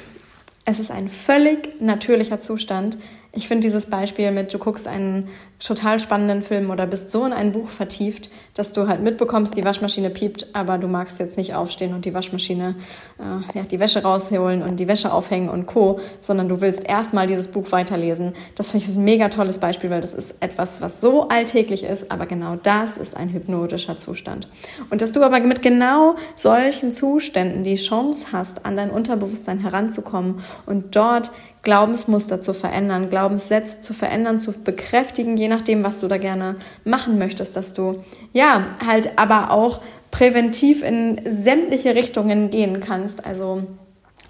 Es 0.66 0.80
ist 0.80 0.90
ein 0.90 1.10
völlig 1.10 1.80
natürlicher 1.80 2.40
Zustand. 2.40 2.98
Ich 3.36 3.50
finde 3.50 3.62
dieses 3.68 3.88
Beispiel 3.88 4.32
mit, 4.32 4.54
du 4.54 4.58
guckst 4.58 4.88
einen 4.88 5.28
total 5.60 6.00
spannenden 6.00 6.42
Film 6.42 6.70
oder 6.70 6.88
bist 6.88 7.12
so 7.12 7.26
in 7.26 7.34
ein 7.34 7.52
Buch 7.52 7.68
vertieft, 7.68 8.30
dass 8.54 8.72
du 8.72 8.88
halt 8.88 9.02
mitbekommst, 9.02 9.58
die 9.58 9.64
Waschmaschine 9.66 10.10
piept, 10.10 10.56
aber 10.56 10.78
du 10.78 10.88
magst 10.88 11.20
jetzt 11.20 11.36
nicht 11.36 11.54
aufstehen 11.54 11.94
und 11.94 12.06
die 12.06 12.14
Waschmaschine, 12.14 12.76
äh, 13.20 13.58
ja, 13.58 13.66
die 13.66 13.80
Wäsche 13.80 14.04
rausholen 14.04 14.62
und 14.62 14.78
die 14.78 14.88
Wäsche 14.88 15.12
aufhängen 15.12 15.50
und 15.50 15.66
Co., 15.66 16.00
sondern 16.22 16.48
du 16.48 16.62
willst 16.62 16.86
erstmal 16.86 17.28
dieses 17.28 17.50
Buch 17.50 17.74
weiterlesen. 17.74 18.34
Das 18.56 18.72
finde 18.72 18.86
ich 18.86 18.96
ein 18.96 19.04
mega 19.04 19.28
tolles 19.28 19.60
Beispiel, 19.60 19.90
weil 19.90 20.02
das 20.02 20.14
ist 20.14 20.36
etwas, 20.40 20.80
was 20.80 21.02
so 21.02 21.28
alltäglich 21.28 21.84
ist, 21.84 22.12
aber 22.12 22.28
genau 22.28 22.56
das 22.56 22.98
ist 22.98 23.18
ein 23.18 23.34
hypnotischer 23.34 23.98
Zustand. 23.98 24.48
Und 24.90 25.02
dass 25.02 25.12
du 25.12 25.24
aber 25.24 25.42
mit 25.42 25.62
genau 25.62 26.16
solchen 26.36 26.90
Zuständen 26.92 27.66
die 27.66 27.76
Chance 27.76 28.28
hast, 28.32 28.66
an 28.66 28.78
dein 28.78 28.90
Unterbewusstsein 28.90 29.60
heranzukommen 29.60 30.42
und 30.66 30.96
dort 30.96 31.32
Glaubensmuster 31.66 32.40
zu 32.40 32.54
verändern, 32.54 33.10
Glaubenssätze 33.10 33.82
zu 33.82 33.94
verändern, 33.94 34.40
zu 34.40 34.54
bekräftigen, 34.54 35.36
je 35.36 35.50
nachdem, 35.50 35.84
was 35.84 36.00
du 36.00 36.08
da 36.08 36.18
gerne 36.18 36.56
machen 36.86 37.18
möchtest, 37.18 37.58
dass 37.58 37.74
du 37.74 38.02
ja 38.32 38.68
halt 38.86 39.18
aber 39.18 39.52
auch 39.52 39.82
präventiv 40.12 40.82
in 40.82 41.20
sämtliche 41.26 41.96
Richtungen 41.96 42.50
gehen 42.50 42.80
kannst. 42.80 43.26
Also 43.26 43.64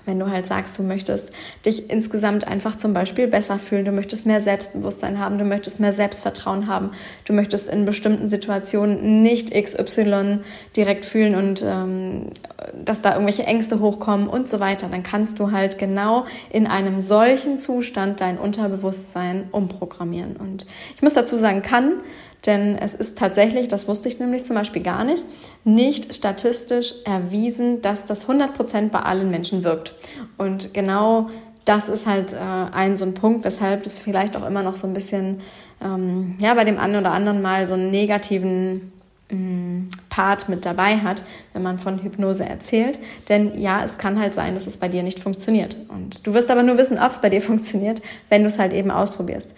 Wenn 0.06 0.20
du 0.20 0.30
halt 0.30 0.46
sagst, 0.46 0.78
du 0.78 0.84
möchtest 0.84 1.32
dich 1.66 1.90
insgesamt 1.90 2.48
einfach 2.48 2.76
zum 2.76 2.94
Beispiel 2.94 3.28
besser 3.28 3.60
fühlen, 3.60 3.86
du 3.86 3.92
möchtest 3.92 4.26
mehr 4.26 4.42
Selbstbewusstsein 4.42 5.20
haben, 5.20 5.38
du 5.38 5.46
möchtest 5.46 5.80
mehr 5.80 5.94
Selbstvertrauen 5.94 6.68
haben, 6.68 6.92
du 7.26 7.34
möchtest 7.34 7.70
in 7.70 7.86
bestimmten 7.86 8.28
Situationen 8.28 9.24
nicht 9.24 9.54
XY 9.54 10.40
direkt 10.76 11.06
fühlen 11.06 11.36
und 11.36 11.64
ähm, 11.68 12.28
dass 12.74 13.02
da 13.02 13.14
irgendwelche 13.14 13.44
Ängste 13.44 13.80
hochkommen 13.80 14.28
und 14.28 14.50
so 14.50 14.60
weiter, 14.60 14.88
dann 14.90 15.04
kannst 15.04 15.40
du 15.40 15.52
halt 15.52 15.78
genau 15.78 16.26
in 16.50 16.68
einem 16.68 17.02
solchen 17.02 17.58
Zustand 17.58 18.22
dein 18.22 18.38
Unterbewusstsein 18.38 19.46
umprogrammieren. 19.52 20.36
Und 20.36 20.66
ich 20.96 21.02
muss 21.02 21.14
dazu 21.14 21.38
sagen, 21.38 21.62
kann, 21.62 21.96
denn 22.46 22.78
es 22.78 22.94
ist 22.94 23.18
tatsächlich, 23.18 23.68
das 23.68 23.88
wusste 23.88 24.08
ich 24.08 24.20
nämlich 24.20 24.44
zum 24.44 24.56
Beispiel 24.56 24.84
gar 24.84 25.04
nicht, 25.04 25.24
nicht 25.64 26.14
statistisch 26.14 26.94
erwiesen, 27.06 27.82
dass 27.82 28.06
das 28.06 28.30
100% 28.30 28.90
bei 28.90 29.00
allen 29.00 29.32
Menschen 29.32 29.64
wirkt. 29.64 29.94
Und 30.38 30.74
genau 30.74 31.30
das 31.66 31.90
ist 31.90 32.06
halt 32.06 32.34
äh, 32.34 32.38
ein 32.38 32.96
so 32.96 33.06
ein 33.06 33.16
Punkt, 33.16 33.44
weshalb 33.44 33.84
das 33.84 34.00
vielleicht 34.00 34.38
auch 34.38 34.46
immer 34.46 34.62
noch 34.62 34.76
so 34.76 34.86
ein 34.86 34.94
bisschen, 34.94 35.42
ähm, 35.84 36.36
ja, 36.40 36.54
bei 36.54 36.64
dem 36.64 36.78
einen 36.78 36.96
oder 36.96 37.12
anderen 37.12 37.42
mal 37.42 37.68
so 37.68 37.74
einen 37.74 37.90
negativen 37.90 38.94
mm, 39.32 39.90
Part 40.10 40.48
mit 40.48 40.66
dabei 40.66 40.98
hat, 40.98 41.24
wenn 41.54 41.64
man 41.64 41.80
von 41.80 42.04
Hypnose 42.04 42.46
erzählt. 42.46 43.00
Denn 43.30 43.60
ja, 43.60 43.84
es 43.84 43.98
kann 43.98 44.20
halt 44.20 44.36
sein, 44.36 44.54
dass 44.54 44.68
es 44.68 44.78
bei 44.78 44.88
dir 44.88 45.02
nicht 45.02 45.20
funktioniert. 45.20 45.78
Und 45.90 46.28
du 46.28 46.36
wirst 46.36 46.52
aber 46.52 46.62
nur 46.62 46.78
wissen, 46.78 47.00
ob 47.00 47.12
es 47.12 47.20
bei 47.20 47.32
dir 47.32 47.42
funktioniert, 47.42 48.04
wenn 48.30 48.44
du 48.44 48.48
es 48.48 48.60
halt 48.60 48.72
eben 48.72 48.92
ausprobierst. 48.92 49.56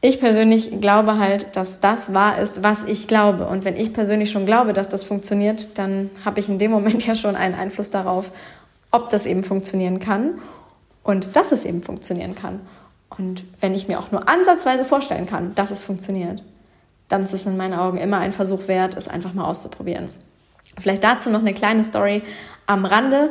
Ich 0.00 0.20
persönlich 0.20 0.80
glaube 0.80 1.18
halt, 1.18 1.56
dass 1.56 1.80
das 1.80 2.12
wahr 2.12 2.38
ist, 2.38 2.62
was 2.62 2.84
ich 2.84 3.08
glaube. 3.08 3.46
Und 3.46 3.64
wenn 3.64 3.76
ich 3.76 3.92
persönlich 3.92 4.30
schon 4.30 4.46
glaube, 4.46 4.72
dass 4.72 4.88
das 4.88 5.04
funktioniert, 5.04 5.78
dann 5.78 6.10
habe 6.24 6.38
ich 6.40 6.48
in 6.48 6.58
dem 6.58 6.70
Moment 6.70 7.06
ja 7.06 7.14
schon 7.14 7.34
einen 7.34 7.54
Einfluss 7.54 7.90
darauf, 7.90 8.30
ob 8.90 9.08
das 9.08 9.26
eben 9.26 9.42
funktionieren 9.42 9.98
kann 9.98 10.38
und 11.02 11.34
dass 11.34 11.52
es 11.52 11.64
eben 11.64 11.82
funktionieren 11.82 12.34
kann. 12.34 12.60
Und 13.16 13.44
wenn 13.60 13.74
ich 13.74 13.88
mir 13.88 13.98
auch 13.98 14.10
nur 14.10 14.28
ansatzweise 14.28 14.84
vorstellen 14.84 15.26
kann, 15.26 15.54
dass 15.54 15.70
es 15.70 15.82
funktioniert, 15.82 16.42
dann 17.08 17.22
ist 17.22 17.32
es 17.32 17.46
in 17.46 17.56
meinen 17.56 17.74
Augen 17.74 17.98
immer 17.98 18.18
ein 18.18 18.32
Versuch 18.32 18.68
wert, 18.68 18.96
es 18.96 19.08
einfach 19.08 19.32
mal 19.32 19.44
auszuprobieren. 19.44 20.10
Vielleicht 20.78 21.04
dazu 21.04 21.30
noch 21.30 21.40
eine 21.40 21.54
kleine 21.54 21.84
Story 21.84 22.22
am 22.66 22.84
Rande. 22.84 23.30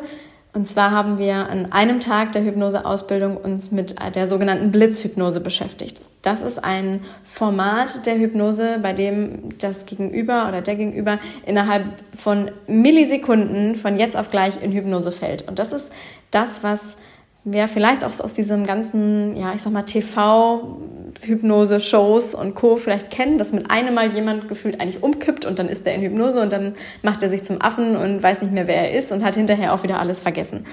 Und 0.54 0.68
zwar 0.68 0.92
haben 0.92 1.18
wir 1.18 1.50
an 1.50 1.72
einem 1.74 2.00
Tag 2.00 2.32
der 2.32 2.44
Hypnoseausbildung 2.44 3.38
uns 3.38 3.72
mit 3.72 3.96
der 4.16 4.28
sogenannten 4.28 4.72
Blitzhypnose 4.72 5.42
beschäftigt. 5.42 6.02
Das 6.26 6.42
ist 6.42 6.58
ein 6.58 7.02
Format 7.24 8.08
der 8.08 8.18
Hypnose, 8.18 8.80
bei 8.82 8.94
dem 8.94 9.50
das 9.60 9.86
Gegenüber 9.86 10.48
oder 10.48 10.64
der 10.64 10.76
Gegenüber 10.76 11.20
innerhalb 11.46 11.84
von 12.16 12.50
Millisekunden 12.66 13.76
von 13.76 14.00
jetzt 14.00 14.18
auf 14.18 14.32
gleich 14.32 14.64
in 14.64 14.72
Hypnose 14.72 15.12
fällt. 15.12 15.48
Und 15.48 15.60
das 15.60 15.72
ist 15.72 15.92
das, 16.32 16.64
was 16.64 16.98
wir 17.44 17.68
vielleicht 17.68 18.04
auch 18.04 18.20
aus 18.20 18.34
diesem 18.34 18.66
ganzen, 18.66 19.38
ja, 19.38 19.54
ich 19.54 19.62
sag 19.62 19.72
mal, 19.72 19.84
TV-Hypnose-Shows 19.84 22.34
und 22.34 22.56
Co. 22.56 22.78
vielleicht 22.78 23.12
kennen, 23.12 23.38
dass 23.38 23.54
mit 23.54 23.70
einem 23.70 23.94
Mal 23.94 24.12
jemand 24.12 24.48
gefühlt 24.48 24.82
eigentlich 24.82 25.04
umkippt 25.04 25.46
und 25.46 25.60
dann 25.60 25.70
ist 25.70 25.86
er 25.86 25.94
in 25.94 26.02
Hypnose 26.02 26.42
und 26.42 26.52
dann 26.52 26.74
macht 27.04 27.22
er 27.22 27.30
sich 27.30 27.44
zum 27.44 27.62
Affen 27.62 27.96
und 27.96 28.24
weiß 28.24 28.42
nicht 28.42 28.52
mehr, 28.52 28.66
wer 28.66 28.78
er 28.78 28.94
ist 28.98 29.12
und 29.12 29.24
hat 29.24 29.36
hinterher 29.36 29.76
auch 29.76 29.84
wieder 29.84 30.00
alles 30.00 30.22
vergessen. 30.22 30.66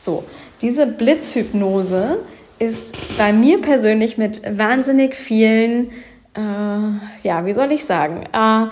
So, 0.00 0.24
diese 0.62 0.88
Blitzhypnose 0.88 2.18
ist 2.58 2.94
bei 3.18 3.32
mir 3.32 3.60
persönlich 3.60 4.18
mit 4.18 4.42
wahnsinnig 4.58 5.14
vielen, 5.14 5.90
äh, 6.34 7.22
ja, 7.22 7.44
wie 7.44 7.52
soll 7.52 7.72
ich 7.72 7.84
sagen, 7.84 8.24
äh, 8.32 8.66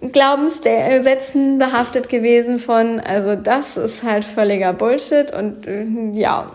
Glaubenssätzen 0.00 1.58
behaftet 1.58 2.08
gewesen 2.08 2.60
von, 2.60 3.00
also 3.00 3.34
das 3.34 3.76
ist 3.76 4.04
halt 4.04 4.24
völliger 4.24 4.72
Bullshit 4.72 5.34
und 5.34 5.66
äh, 5.66 5.84
ja, 6.12 6.52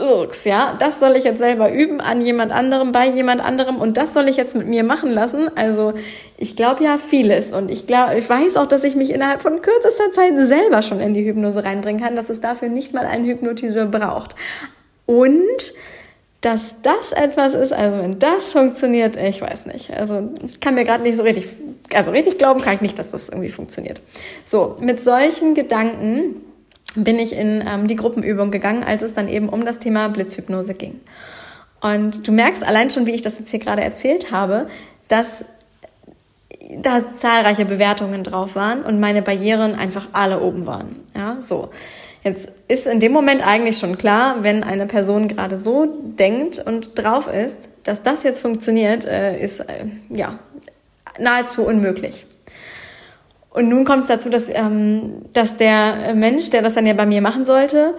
irks, 0.00 0.44
ja, 0.44 0.76
das 0.76 0.98
soll 0.98 1.14
ich 1.14 1.22
jetzt 1.22 1.38
selber 1.38 1.70
üben 1.70 2.00
an 2.00 2.20
jemand 2.22 2.50
anderem, 2.50 2.90
bei 2.90 3.06
jemand 3.06 3.40
anderem 3.40 3.76
und 3.76 3.96
das 3.96 4.14
soll 4.14 4.28
ich 4.28 4.36
jetzt 4.36 4.56
mit 4.56 4.66
mir 4.66 4.82
machen 4.82 5.12
lassen. 5.12 5.48
Also 5.54 5.94
ich 6.38 6.56
glaube 6.56 6.82
ja 6.82 6.98
vieles 6.98 7.52
und 7.52 7.70
ich 7.70 7.86
glaube, 7.86 8.18
ich 8.18 8.28
weiß 8.28 8.56
auch, 8.56 8.66
dass 8.66 8.82
ich 8.82 8.96
mich 8.96 9.12
innerhalb 9.14 9.42
von 9.42 9.62
kürzester 9.62 10.10
Zeit 10.10 10.32
selber 10.40 10.82
schon 10.82 10.98
in 10.98 11.14
die 11.14 11.24
Hypnose 11.24 11.64
reinbringen 11.64 12.02
kann, 12.02 12.16
dass 12.16 12.30
es 12.30 12.40
dafür 12.40 12.68
nicht 12.68 12.92
mal 12.92 13.06
einen 13.06 13.26
Hypnotiseur 13.26 13.86
braucht. 13.86 14.34
Und 15.06 15.74
dass 16.40 16.82
das 16.82 17.12
etwas 17.12 17.54
ist, 17.54 17.72
also 17.72 17.98
wenn 17.98 18.18
das 18.18 18.52
funktioniert, 18.52 19.16
ich 19.16 19.40
weiß 19.40 19.66
nicht. 19.66 19.92
Also 19.92 20.30
ich 20.46 20.60
kann 20.60 20.74
mir 20.74 20.84
gerade 20.84 21.02
nicht 21.02 21.16
so 21.16 21.22
richtig, 21.22 21.46
also 21.94 22.10
richtig 22.10 22.38
glauben 22.38 22.60
kann 22.60 22.74
ich 22.74 22.80
nicht, 22.82 22.98
dass 22.98 23.10
das 23.10 23.28
irgendwie 23.28 23.50
funktioniert. 23.50 24.00
So, 24.44 24.76
mit 24.80 25.02
solchen 25.02 25.54
Gedanken 25.54 26.36
bin 26.94 27.18
ich 27.18 27.32
in 27.32 27.64
ähm, 27.66 27.86
die 27.86 27.96
Gruppenübung 27.96 28.50
gegangen, 28.50 28.84
als 28.84 29.02
es 29.02 29.12
dann 29.12 29.28
eben 29.28 29.48
um 29.48 29.64
das 29.64 29.78
Thema 29.78 30.08
Blitzhypnose 30.08 30.74
ging. 30.74 31.00
Und 31.80 32.26
du 32.26 32.32
merkst 32.32 32.64
allein 32.64 32.90
schon, 32.90 33.06
wie 33.06 33.12
ich 33.12 33.22
das 33.22 33.38
jetzt 33.38 33.50
hier 33.50 33.60
gerade 33.60 33.82
erzählt 33.82 34.32
habe, 34.32 34.68
dass 35.08 35.44
da 36.78 37.02
zahlreiche 37.16 37.64
Bewertungen 37.64 38.24
drauf 38.24 38.56
waren 38.56 38.82
und 38.82 38.98
meine 38.98 39.22
Barrieren 39.22 39.74
einfach 39.74 40.08
alle 40.12 40.40
oben 40.40 40.66
waren. 40.66 40.96
Ja, 41.14 41.36
so. 41.40 41.70
Jetzt 42.26 42.48
ist 42.66 42.88
in 42.88 42.98
dem 42.98 43.12
Moment 43.12 43.40
eigentlich 43.46 43.78
schon 43.78 43.96
klar, 43.98 44.38
wenn 44.42 44.64
eine 44.64 44.86
Person 44.86 45.28
gerade 45.28 45.56
so 45.56 45.86
denkt 45.86 46.58
und 46.58 46.98
drauf 46.98 47.28
ist, 47.28 47.68
dass 47.84 48.02
das 48.02 48.24
jetzt 48.24 48.40
funktioniert, 48.40 49.04
äh, 49.04 49.40
ist 49.40 49.60
äh, 49.60 49.84
ja 50.08 50.36
nahezu 51.20 51.64
unmöglich. 51.64 52.26
Und 53.50 53.68
nun 53.68 53.84
kommt 53.84 54.02
es 54.02 54.08
dazu, 54.08 54.28
dass, 54.28 54.48
ähm, 54.48 55.22
dass 55.34 55.56
der 55.56 56.16
Mensch, 56.16 56.50
der 56.50 56.62
das 56.62 56.74
dann 56.74 56.84
ja 56.84 56.94
bei 56.94 57.06
mir 57.06 57.22
machen 57.22 57.44
sollte, 57.44 57.94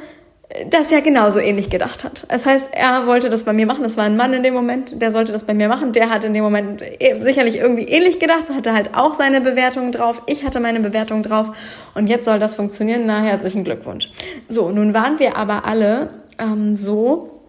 das 0.69 0.91
ja 0.91 1.01
genauso 1.01 1.39
ähnlich 1.39 1.69
gedacht 1.69 2.05
hat. 2.05 2.25
Das 2.29 2.45
heißt, 2.45 2.69
er 2.71 3.05
wollte 3.05 3.29
das 3.29 3.43
bei 3.43 3.51
mir 3.51 3.65
machen. 3.65 3.83
Das 3.83 3.97
war 3.97 4.05
ein 4.05 4.15
Mann 4.15 4.33
in 4.33 4.43
dem 4.43 4.53
Moment, 4.53 5.01
der 5.01 5.11
sollte 5.11 5.33
das 5.33 5.43
bei 5.43 5.53
mir 5.53 5.67
machen. 5.67 5.91
Der 5.91 6.09
hat 6.09 6.23
in 6.23 6.33
dem 6.33 6.43
Moment 6.43 6.81
eh, 6.81 7.19
sicherlich 7.19 7.57
irgendwie 7.57 7.83
ähnlich 7.83 8.19
gedacht, 8.19 8.49
hatte 8.49 8.73
halt 8.73 8.95
auch 8.95 9.13
seine 9.13 9.41
Bewertungen 9.41 9.91
drauf. 9.91 10.21
Ich 10.25 10.45
hatte 10.45 10.61
meine 10.61 10.79
Bewertung 10.79 11.21
drauf. 11.21 11.51
Und 11.95 12.07
jetzt 12.07 12.23
soll 12.23 12.39
das 12.39 12.55
funktionieren. 12.55 13.03
Na, 13.05 13.21
herzlichen 13.21 13.65
Glückwunsch. 13.65 14.09
So, 14.47 14.71
nun 14.71 14.93
waren 14.93 15.19
wir 15.19 15.35
aber 15.35 15.65
alle 15.65 16.11
ähm, 16.39 16.77
so, 16.77 17.41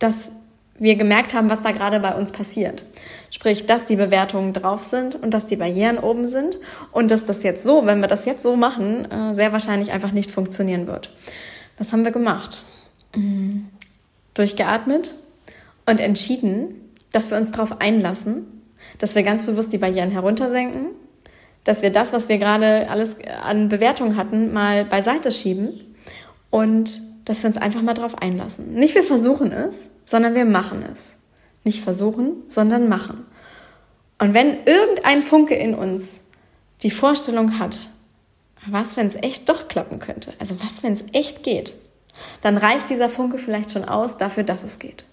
dass 0.00 0.32
wir 0.78 0.96
gemerkt 0.96 1.34
haben, 1.34 1.48
was 1.48 1.62
da 1.62 1.70
gerade 1.70 2.00
bei 2.00 2.14
uns 2.14 2.32
passiert. 2.32 2.84
Sprich, 3.30 3.66
dass 3.66 3.84
die 3.84 3.96
Bewertungen 3.96 4.52
drauf 4.52 4.82
sind 4.82 5.14
und 5.14 5.32
dass 5.32 5.46
die 5.46 5.56
Barrieren 5.56 5.98
oben 5.98 6.26
sind 6.26 6.58
und 6.90 7.10
dass 7.12 7.24
das 7.24 7.44
jetzt 7.44 7.62
so, 7.62 7.86
wenn 7.86 8.00
wir 8.00 8.08
das 8.08 8.24
jetzt 8.24 8.42
so 8.42 8.56
machen, 8.56 9.10
äh, 9.10 9.34
sehr 9.34 9.52
wahrscheinlich 9.52 9.92
einfach 9.92 10.12
nicht 10.12 10.30
funktionieren 10.30 10.86
wird. 10.88 11.10
Was 11.78 11.92
haben 11.92 12.04
wir 12.04 12.12
gemacht? 12.12 12.64
Mhm. 13.14 13.68
Durchgeatmet 14.34 15.14
und 15.86 16.00
entschieden, 16.00 16.74
dass 17.12 17.30
wir 17.30 17.38
uns 17.38 17.52
darauf 17.52 17.80
einlassen, 17.80 18.62
dass 18.98 19.14
wir 19.14 19.22
ganz 19.22 19.46
bewusst 19.46 19.72
die 19.72 19.78
Barrieren 19.78 20.10
heruntersenken, 20.10 20.88
dass 21.64 21.82
wir 21.82 21.90
das, 21.90 22.12
was 22.12 22.28
wir 22.28 22.38
gerade 22.38 22.88
alles 22.90 23.16
an 23.42 23.68
Bewertung 23.68 24.16
hatten, 24.16 24.52
mal 24.52 24.84
beiseite 24.84 25.32
schieben 25.32 25.94
und 26.50 27.00
dass 27.24 27.42
wir 27.42 27.48
uns 27.48 27.56
einfach 27.56 27.82
mal 27.82 27.94
darauf 27.94 28.16
einlassen. 28.18 28.74
Nicht 28.74 28.94
wir 28.94 29.02
versuchen 29.02 29.52
es, 29.52 29.88
sondern 30.04 30.34
wir 30.34 30.44
machen 30.44 30.84
es. 30.90 31.18
Nicht 31.64 31.82
versuchen, 31.82 32.34
sondern 32.46 32.88
machen. 32.88 33.26
Und 34.18 34.32
wenn 34.32 34.58
irgendein 34.64 35.22
Funke 35.22 35.54
in 35.54 35.74
uns 35.74 36.26
die 36.82 36.90
Vorstellung 36.90 37.58
hat, 37.58 37.88
was, 38.70 38.96
wenn 38.96 39.06
es 39.06 39.14
echt 39.16 39.48
doch 39.48 39.68
klappen 39.68 39.98
könnte? 39.98 40.32
Also 40.38 40.56
was, 40.62 40.82
wenn 40.82 40.92
es 40.92 41.04
echt 41.12 41.42
geht? 41.42 41.74
Dann 42.42 42.56
reicht 42.56 42.90
dieser 42.90 43.08
Funke 43.08 43.38
vielleicht 43.38 43.72
schon 43.72 43.84
aus 43.84 44.16
dafür, 44.16 44.42
dass 44.42 44.64
es 44.64 44.78
geht. 44.78 45.04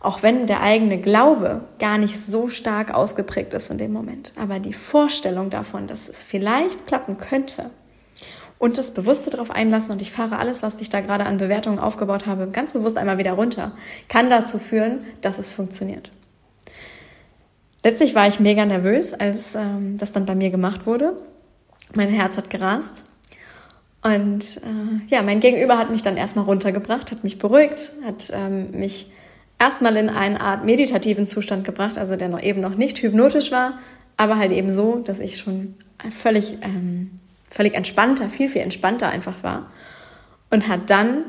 Auch 0.00 0.22
wenn 0.22 0.46
der 0.46 0.62
eigene 0.62 0.98
Glaube 0.98 1.62
gar 1.78 1.98
nicht 1.98 2.20
so 2.20 2.48
stark 2.48 2.94
ausgeprägt 2.94 3.54
ist 3.54 3.70
in 3.70 3.78
dem 3.78 3.92
Moment. 3.92 4.32
Aber 4.40 4.58
die 4.58 4.72
Vorstellung 4.72 5.50
davon, 5.50 5.86
dass 5.86 6.08
es 6.08 6.22
vielleicht 6.22 6.86
klappen 6.86 7.18
könnte 7.18 7.70
und 8.58 8.78
das 8.78 8.92
Bewusste 8.92 9.30
darauf 9.30 9.50
einlassen 9.50 9.92
und 9.92 10.02
ich 10.02 10.12
fahre 10.12 10.38
alles, 10.38 10.62
was 10.62 10.80
ich 10.80 10.90
da 10.90 11.00
gerade 11.00 11.24
an 11.24 11.38
Bewertungen 11.38 11.78
aufgebaut 11.78 12.26
habe, 12.26 12.48
ganz 12.48 12.72
bewusst 12.72 12.98
einmal 12.98 13.18
wieder 13.18 13.32
runter, 13.32 13.72
kann 14.08 14.30
dazu 14.30 14.58
führen, 14.58 15.00
dass 15.22 15.38
es 15.38 15.50
funktioniert. 15.50 16.10
Letztlich 17.82 18.14
war 18.14 18.26
ich 18.26 18.40
mega 18.40 18.64
nervös, 18.64 19.12
als 19.12 19.54
ähm, 19.54 19.98
das 19.98 20.12
dann 20.12 20.26
bei 20.26 20.34
mir 20.34 20.50
gemacht 20.50 20.86
wurde 20.86 21.16
mein 21.94 22.08
Herz 22.08 22.36
hat 22.36 22.50
gerast. 22.50 23.04
Und 24.02 24.58
äh, 24.58 25.08
ja, 25.08 25.22
mein 25.22 25.40
Gegenüber 25.40 25.78
hat 25.78 25.90
mich 25.90 26.02
dann 26.02 26.16
erstmal 26.16 26.44
runtergebracht, 26.44 27.10
hat 27.10 27.24
mich 27.24 27.38
beruhigt, 27.38 27.92
hat 28.04 28.30
ähm, 28.32 28.70
mich 28.72 29.10
erstmal 29.58 29.96
in 29.96 30.08
eine 30.08 30.40
Art 30.40 30.64
meditativen 30.64 31.26
Zustand 31.26 31.64
gebracht, 31.64 31.98
also 31.98 32.16
der 32.16 32.28
noch 32.28 32.42
eben 32.42 32.60
noch 32.60 32.76
nicht 32.76 33.02
hypnotisch 33.02 33.50
war, 33.50 33.78
aber 34.16 34.36
halt 34.36 34.52
eben 34.52 34.72
so, 34.72 35.00
dass 35.00 35.18
ich 35.18 35.38
schon 35.38 35.74
völlig, 36.10 36.58
ähm, 36.62 37.18
völlig 37.48 37.74
entspannter, 37.74 38.28
viel, 38.28 38.48
viel 38.48 38.62
entspannter 38.62 39.08
einfach 39.08 39.42
war. 39.42 39.70
Und 40.50 40.68
hat 40.68 40.90
dann 40.90 41.24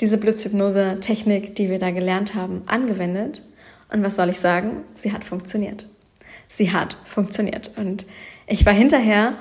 diese 0.00 0.18
Blitzhypnose-Technik, 0.18 1.56
die 1.56 1.68
wir 1.68 1.80
da 1.80 1.90
gelernt 1.90 2.34
haben, 2.34 2.62
angewendet. 2.66 3.42
Und 3.92 4.04
was 4.04 4.14
soll 4.14 4.28
ich 4.28 4.38
sagen? 4.38 4.84
Sie 4.94 5.12
hat 5.12 5.24
funktioniert. 5.24 5.88
Sie 6.46 6.72
hat 6.72 6.96
funktioniert. 7.04 7.72
Und 7.76 8.06
ich 8.46 8.64
war 8.64 8.72
hinterher 8.72 9.34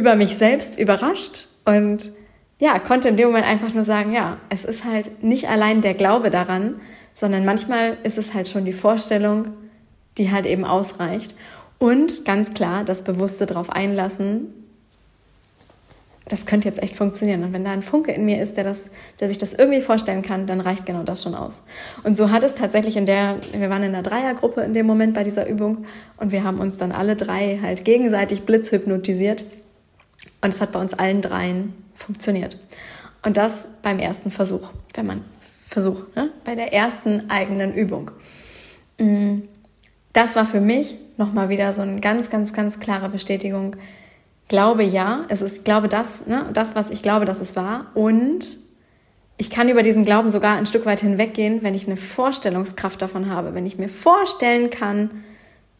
über 0.00 0.16
mich 0.16 0.38
selbst 0.38 0.78
überrascht 0.78 1.46
und 1.66 2.10
ja, 2.58 2.78
konnte 2.78 3.08
in 3.10 3.18
dem 3.18 3.28
Moment 3.28 3.46
einfach 3.46 3.74
nur 3.74 3.84
sagen, 3.84 4.14
ja, 4.14 4.38
es 4.48 4.64
ist 4.64 4.86
halt 4.86 5.22
nicht 5.22 5.48
allein 5.48 5.82
der 5.82 5.92
Glaube 5.92 6.30
daran, 6.30 6.80
sondern 7.12 7.44
manchmal 7.44 7.98
ist 8.02 8.16
es 8.16 8.32
halt 8.32 8.48
schon 8.48 8.64
die 8.64 8.72
Vorstellung, 8.72 9.48
die 10.16 10.30
halt 10.30 10.46
eben 10.46 10.64
ausreicht. 10.64 11.34
Und 11.78 12.24
ganz 12.24 12.54
klar, 12.54 12.82
das 12.84 13.02
Bewusste 13.04 13.44
darauf 13.44 13.68
einlassen, 13.68 14.54
das 16.28 16.46
könnte 16.46 16.68
jetzt 16.68 16.82
echt 16.82 16.96
funktionieren. 16.96 17.44
Und 17.44 17.52
wenn 17.52 17.64
da 17.64 17.72
ein 17.72 17.82
Funke 17.82 18.12
in 18.12 18.24
mir 18.24 18.40
ist, 18.40 18.56
der, 18.56 18.64
das, 18.64 18.90
der 19.18 19.28
sich 19.28 19.38
das 19.38 19.52
irgendwie 19.52 19.80
vorstellen 19.80 20.22
kann, 20.22 20.46
dann 20.46 20.60
reicht 20.60 20.86
genau 20.86 21.02
das 21.02 21.22
schon 21.24 21.34
aus. 21.34 21.62
Und 22.04 22.16
so 22.16 22.30
hat 22.30 22.42
es 22.42 22.54
tatsächlich 22.54 22.96
in 22.96 23.04
der, 23.04 23.38
wir 23.52 23.68
waren 23.68 23.82
in 23.82 23.94
einer 23.94 24.02
Dreiergruppe 24.02 24.62
in 24.62 24.72
dem 24.72 24.86
Moment 24.86 25.12
bei 25.12 25.24
dieser 25.24 25.46
Übung 25.46 25.84
und 26.16 26.32
wir 26.32 26.44
haben 26.44 26.60
uns 26.60 26.78
dann 26.78 26.92
alle 26.92 27.16
drei 27.16 27.58
halt 27.60 27.84
gegenseitig 27.84 28.44
blitzhypnotisiert. 28.44 29.44
Und 30.42 30.54
es 30.54 30.60
hat 30.60 30.72
bei 30.72 30.80
uns 30.80 30.94
allen 30.94 31.22
dreien 31.22 31.74
funktioniert. 31.94 32.58
Und 33.24 33.36
das 33.36 33.66
beim 33.82 33.98
ersten 33.98 34.30
Versuch, 34.30 34.70
wenn 34.94 35.06
man 35.06 35.24
versucht, 35.66 36.16
ne? 36.16 36.30
bei 36.44 36.54
der 36.54 36.72
ersten 36.72 37.30
eigenen 37.30 37.74
Übung. 37.74 38.10
Mm, 38.98 39.40
das 40.12 40.36
war 40.36 40.46
für 40.46 40.60
mich 40.60 40.96
nochmal 41.16 41.48
wieder 41.48 41.72
so 41.72 41.82
eine 41.82 42.00
ganz, 42.00 42.30
ganz, 42.30 42.52
ganz 42.52 42.80
klare 42.80 43.08
Bestätigung, 43.08 43.76
glaube 44.48 44.82
ja, 44.82 45.26
es 45.28 45.42
ist, 45.42 45.64
glaube 45.64 45.88
das, 45.88 46.26
ne, 46.26 46.46
das, 46.52 46.74
was 46.74 46.90
ich 46.90 47.02
glaube, 47.02 47.24
dass 47.24 47.40
es 47.40 47.54
war. 47.54 47.86
Und 47.94 48.58
ich 49.36 49.48
kann 49.48 49.68
über 49.68 49.82
diesen 49.82 50.04
Glauben 50.04 50.28
sogar 50.28 50.56
ein 50.56 50.66
Stück 50.66 50.86
weit 50.86 51.00
hinweggehen, 51.00 51.62
wenn 51.62 51.74
ich 51.74 51.86
eine 51.86 51.96
Vorstellungskraft 51.96 53.00
davon 53.00 53.30
habe, 53.30 53.54
wenn 53.54 53.64
ich 53.64 53.78
mir 53.78 53.88
vorstellen 53.88 54.68
kann, 54.70 55.10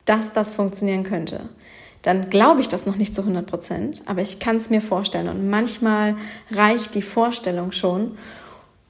dass 0.05 0.33
das 0.33 0.55
funktionieren 0.55 1.03
könnte. 1.03 1.41
Dann 2.03 2.31
glaube 2.31 2.61
ich 2.61 2.69
das 2.69 2.87
noch 2.87 2.97
nicht 2.97 3.15
zu 3.15 3.23
100 3.23 3.47
Prozent, 3.47 4.03
aber 4.07 4.23
ich 4.23 4.39
kann 4.39 4.57
es 4.57 4.71
mir 4.71 4.81
vorstellen. 4.81 5.29
Und 5.29 5.51
manchmal 5.51 6.17
reicht 6.51 6.95
die 6.95 7.03
Vorstellung 7.03 7.73
schon. 7.73 8.17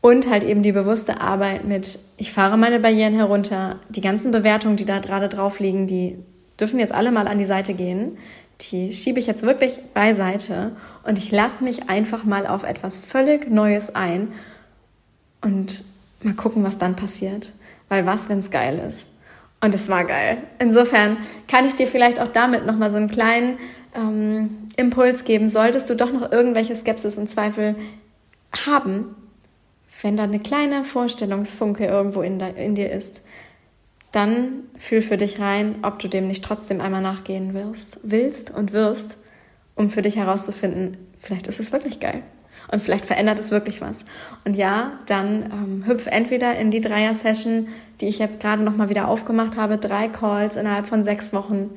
Und 0.01 0.31
halt 0.31 0.45
eben 0.45 0.63
die 0.63 0.73
bewusste 0.73 1.21
Arbeit 1.21 1.65
mit, 1.65 1.99
ich 2.17 2.33
fahre 2.33 2.57
meine 2.57 2.81
Barrieren 2.81 3.15
herunter, 3.15 3.81
die 3.91 4.01
ganzen 4.01 4.31
Bewertungen, 4.31 4.77
die 4.77 4.87
da 4.87 4.99
gerade 4.99 5.29
drauf 5.29 5.61
liegen, 5.61 5.87
die 5.87 6.17
dürfen 6.59 6.79
jetzt 6.79 6.93
alle 6.93 7.13
mal 7.13 7.29
an 7.29 7.39
die 7.39 7.45
Seite 7.45 7.75
gehen 7.75 8.17
die 8.63 8.93
schiebe 8.93 9.19
ich 9.19 9.27
jetzt 9.27 9.43
wirklich 9.43 9.81
beiseite 9.95 10.73
und 11.05 11.19
ich 11.19 11.31
lasse 11.31 11.65
mich 11.65 11.89
einfach 11.89 12.25
mal 12.25 12.47
auf 12.47 12.65
etwas 12.65 13.01
völlig 13.01 13.51
Neues 13.51 13.95
ein 13.95 14.33
und 15.41 15.85
mal 16.23 16.35
gucken, 16.35 16.63
was 16.63 16.79
dann 16.79 16.97
passiert. 16.97 17.53
Weil 17.89 18.07
was, 18.07 18.29
wenn 18.29 18.39
es 18.39 18.51
geil 18.51 18.79
ist? 18.87 19.09
Und 19.63 19.75
es 19.75 19.89
war 19.89 20.05
geil. 20.05 20.39
Insofern 20.59 21.19
kann 21.47 21.67
ich 21.67 21.75
dir 21.75 21.87
vielleicht 21.87 22.19
auch 22.19 22.29
damit 22.29 22.65
nochmal 22.65 22.91
so 22.91 22.97
einen 22.97 23.11
kleinen 23.11 23.59
ähm, 23.95 24.69
Impuls 24.77 25.25
geben, 25.25 25.49
solltest 25.49 25.91
du 25.91 25.97
doch 25.97 26.13
noch 26.13 26.33
irgendwelche 26.33 26.75
Skepsis 26.75 27.19
und 27.19 27.29
Zweifel 27.29 27.77
haben, 28.67 29.15
wenn 30.03 30.17
da 30.17 30.23
eine 30.23 30.41
kleine 30.41 30.83
Vorstellungsfunke 30.83 31.85
irgendwo 31.85 32.23
in, 32.23 32.41
in 32.41 32.75
dir 32.75 32.91
ist, 32.91 33.21
dann 34.13 34.65
fühl 34.77 35.03
für 35.03 35.19
dich 35.19 35.41
rein, 35.41 35.77
ob 35.83 35.99
du 35.99 36.09
dem 36.09 36.27
nicht 36.27 36.43
trotzdem 36.43 36.81
einmal 36.81 37.03
nachgehen 37.03 37.53
wirst, 37.53 38.01
willst 38.03 38.51
und 38.51 38.73
wirst, 38.73 39.19
um 39.75 39.91
für 39.91 40.03
dich 40.03 40.17
herauszufinden, 40.17 40.97
vielleicht 41.19 41.47
ist 41.47 41.61
es 41.61 41.71
wirklich 41.71 42.01
geil 42.01 42.23
und 42.71 42.81
vielleicht 42.81 43.07
verändert 43.07 43.39
es 43.39 43.51
wirklich 43.51 43.81
was. 43.81 44.05
Und 44.45 44.57
ja, 44.57 44.93
dann 45.07 45.45
ähm, 45.53 45.87
hüpf 45.87 46.07
entweder 46.07 46.57
in 46.57 46.71
die 46.71 46.81
Dreier-Session, 46.81 47.69
die 48.01 48.07
ich 48.07 48.19
jetzt 48.19 48.41
gerade 48.41 48.63
nochmal 48.63 48.89
wieder 48.89 49.09
aufgemacht 49.09 49.57
habe, 49.57 49.79
drei 49.79 50.09
Calls 50.09 50.57
innerhalb 50.57 50.87
von 50.87 51.03
sechs 51.03 51.33
Wochen, 51.33 51.71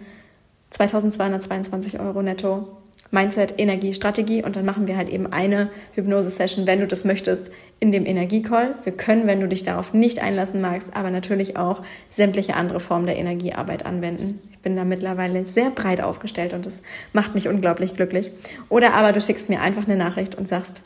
2222 0.69 1.99
Euro 1.99 2.21
netto 2.21 2.82
Mindset, 3.13 3.53
Energie, 3.57 3.93
Strategie 3.93 4.43
und 4.43 4.55
dann 4.55 4.65
machen 4.65 4.87
wir 4.87 4.97
halt 4.97 5.07
eben 5.07 5.31
eine 5.31 5.69
Hypnose-Session, 5.93 6.65
wenn 6.65 6.79
du 6.79 6.87
das 6.87 7.05
möchtest, 7.05 7.51
in 7.79 7.91
dem 7.91 8.05
Energiecall. 8.05 8.75
Wir 8.83 8.93
können, 8.93 9.27
wenn 9.27 9.39
du 9.39 9.47
dich 9.47 9.63
darauf 9.63 9.93
nicht 9.93 10.19
einlassen 10.19 10.61
magst, 10.61 10.95
aber 10.95 11.11
natürlich 11.11 11.55
auch 11.55 11.83
sämtliche 12.09 12.55
andere 12.55 12.79
Formen 12.79 13.05
der 13.05 13.17
Energiearbeit 13.17 13.85
anwenden. 13.85 14.41
Ich 14.51 14.59
bin 14.59 14.75
da 14.75 14.83
mittlerweile 14.83 15.45
sehr 15.45 15.69
breit 15.69 16.01
aufgestellt 16.01 16.53
und 16.53 16.65
das 16.65 16.81
macht 17.13 17.35
mich 17.35 17.47
unglaublich 17.47 17.95
glücklich. 17.95 18.31
Oder 18.69 18.93
aber 18.93 19.11
du 19.11 19.21
schickst 19.21 19.47
mir 19.49 19.61
einfach 19.61 19.85
eine 19.85 19.95
Nachricht 19.95 20.35
und 20.35 20.47
sagst, 20.47 20.81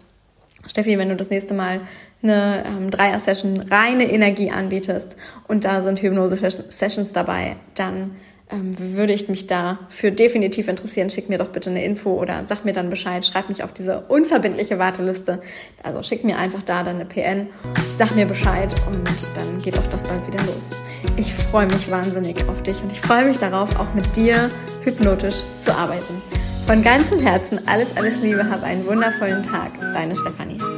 Steffi, 0.68 0.98
wenn 0.98 1.10
du 1.10 1.16
das 1.16 1.30
nächste 1.30 1.54
Mal 1.54 1.82
eine 2.22 2.64
ähm, 2.66 2.92
Dreier-Session 2.92 3.62
reine 3.72 4.12
Energie 4.12 4.52
anbietest 4.52 5.16
und 5.48 5.64
da 5.64 5.82
sind 5.82 6.02
Hypnose-Sessions 6.02 7.14
dabei, 7.14 7.56
dann 7.76 8.16
würde 8.50 9.14
ich 9.14 9.28
mich 9.28 9.48
dafür 9.48 10.12
definitiv 10.12 10.68
interessieren, 10.68 11.10
schick 11.10 11.28
mir 11.28 11.38
doch 11.38 11.50
bitte 11.50 11.70
eine 11.70 11.84
Info 11.84 12.12
oder 12.12 12.46
sag 12.46 12.64
mir 12.64 12.74
dann 12.74 12.90
Bescheid, 12.90 13.26
schreib 13.26 13.50
mich 13.50 13.64
auf 13.64 13.74
diese 13.74 14.02
unverbindliche 14.08 14.80
Warteliste. 14.80 15.42
Also 15.84 16.02
schick 16.04 16.24
mir 16.24 16.38
einfach 16.38 16.64
da 16.64 16.84
dann 16.84 16.96
eine 16.96 17.06
PN, 17.06 17.48
sag 17.98 18.16
mir 18.16 18.26
Bescheid 18.26 18.74
und 18.88 19.06
dann 19.36 19.62
geht 19.62 19.78
auch 19.78 19.88
das 19.88 20.06
bald 20.06 20.26
wieder 20.28 20.44
los. 20.46 20.74
Ich 21.18 21.34
freue 21.34 21.68
mich 21.68 21.92
wahnsinnig 21.92 22.48
auf 22.48 22.64
dich 22.64 22.82
und 22.82 22.92
ich 22.92 23.02
freue 23.02 23.26
mich 23.26 23.38
darauf, 23.38 23.76
auch 23.76 23.94
mit 23.94 24.16
dir 24.16 24.50
hypnotisch 24.84 25.42
zu 25.60 25.76
arbeiten. 25.76 26.22
Von 26.66 26.84
ganzem 26.84 27.20
Herzen 27.20 27.68
alles, 27.68 27.96
alles 27.98 28.22
Liebe, 28.22 28.50
hab 28.50 28.64
einen 28.64 28.86
wundervollen 28.86 29.44
Tag. 29.44 29.72
Deine 29.94 30.16
Stefanie. 30.16 30.77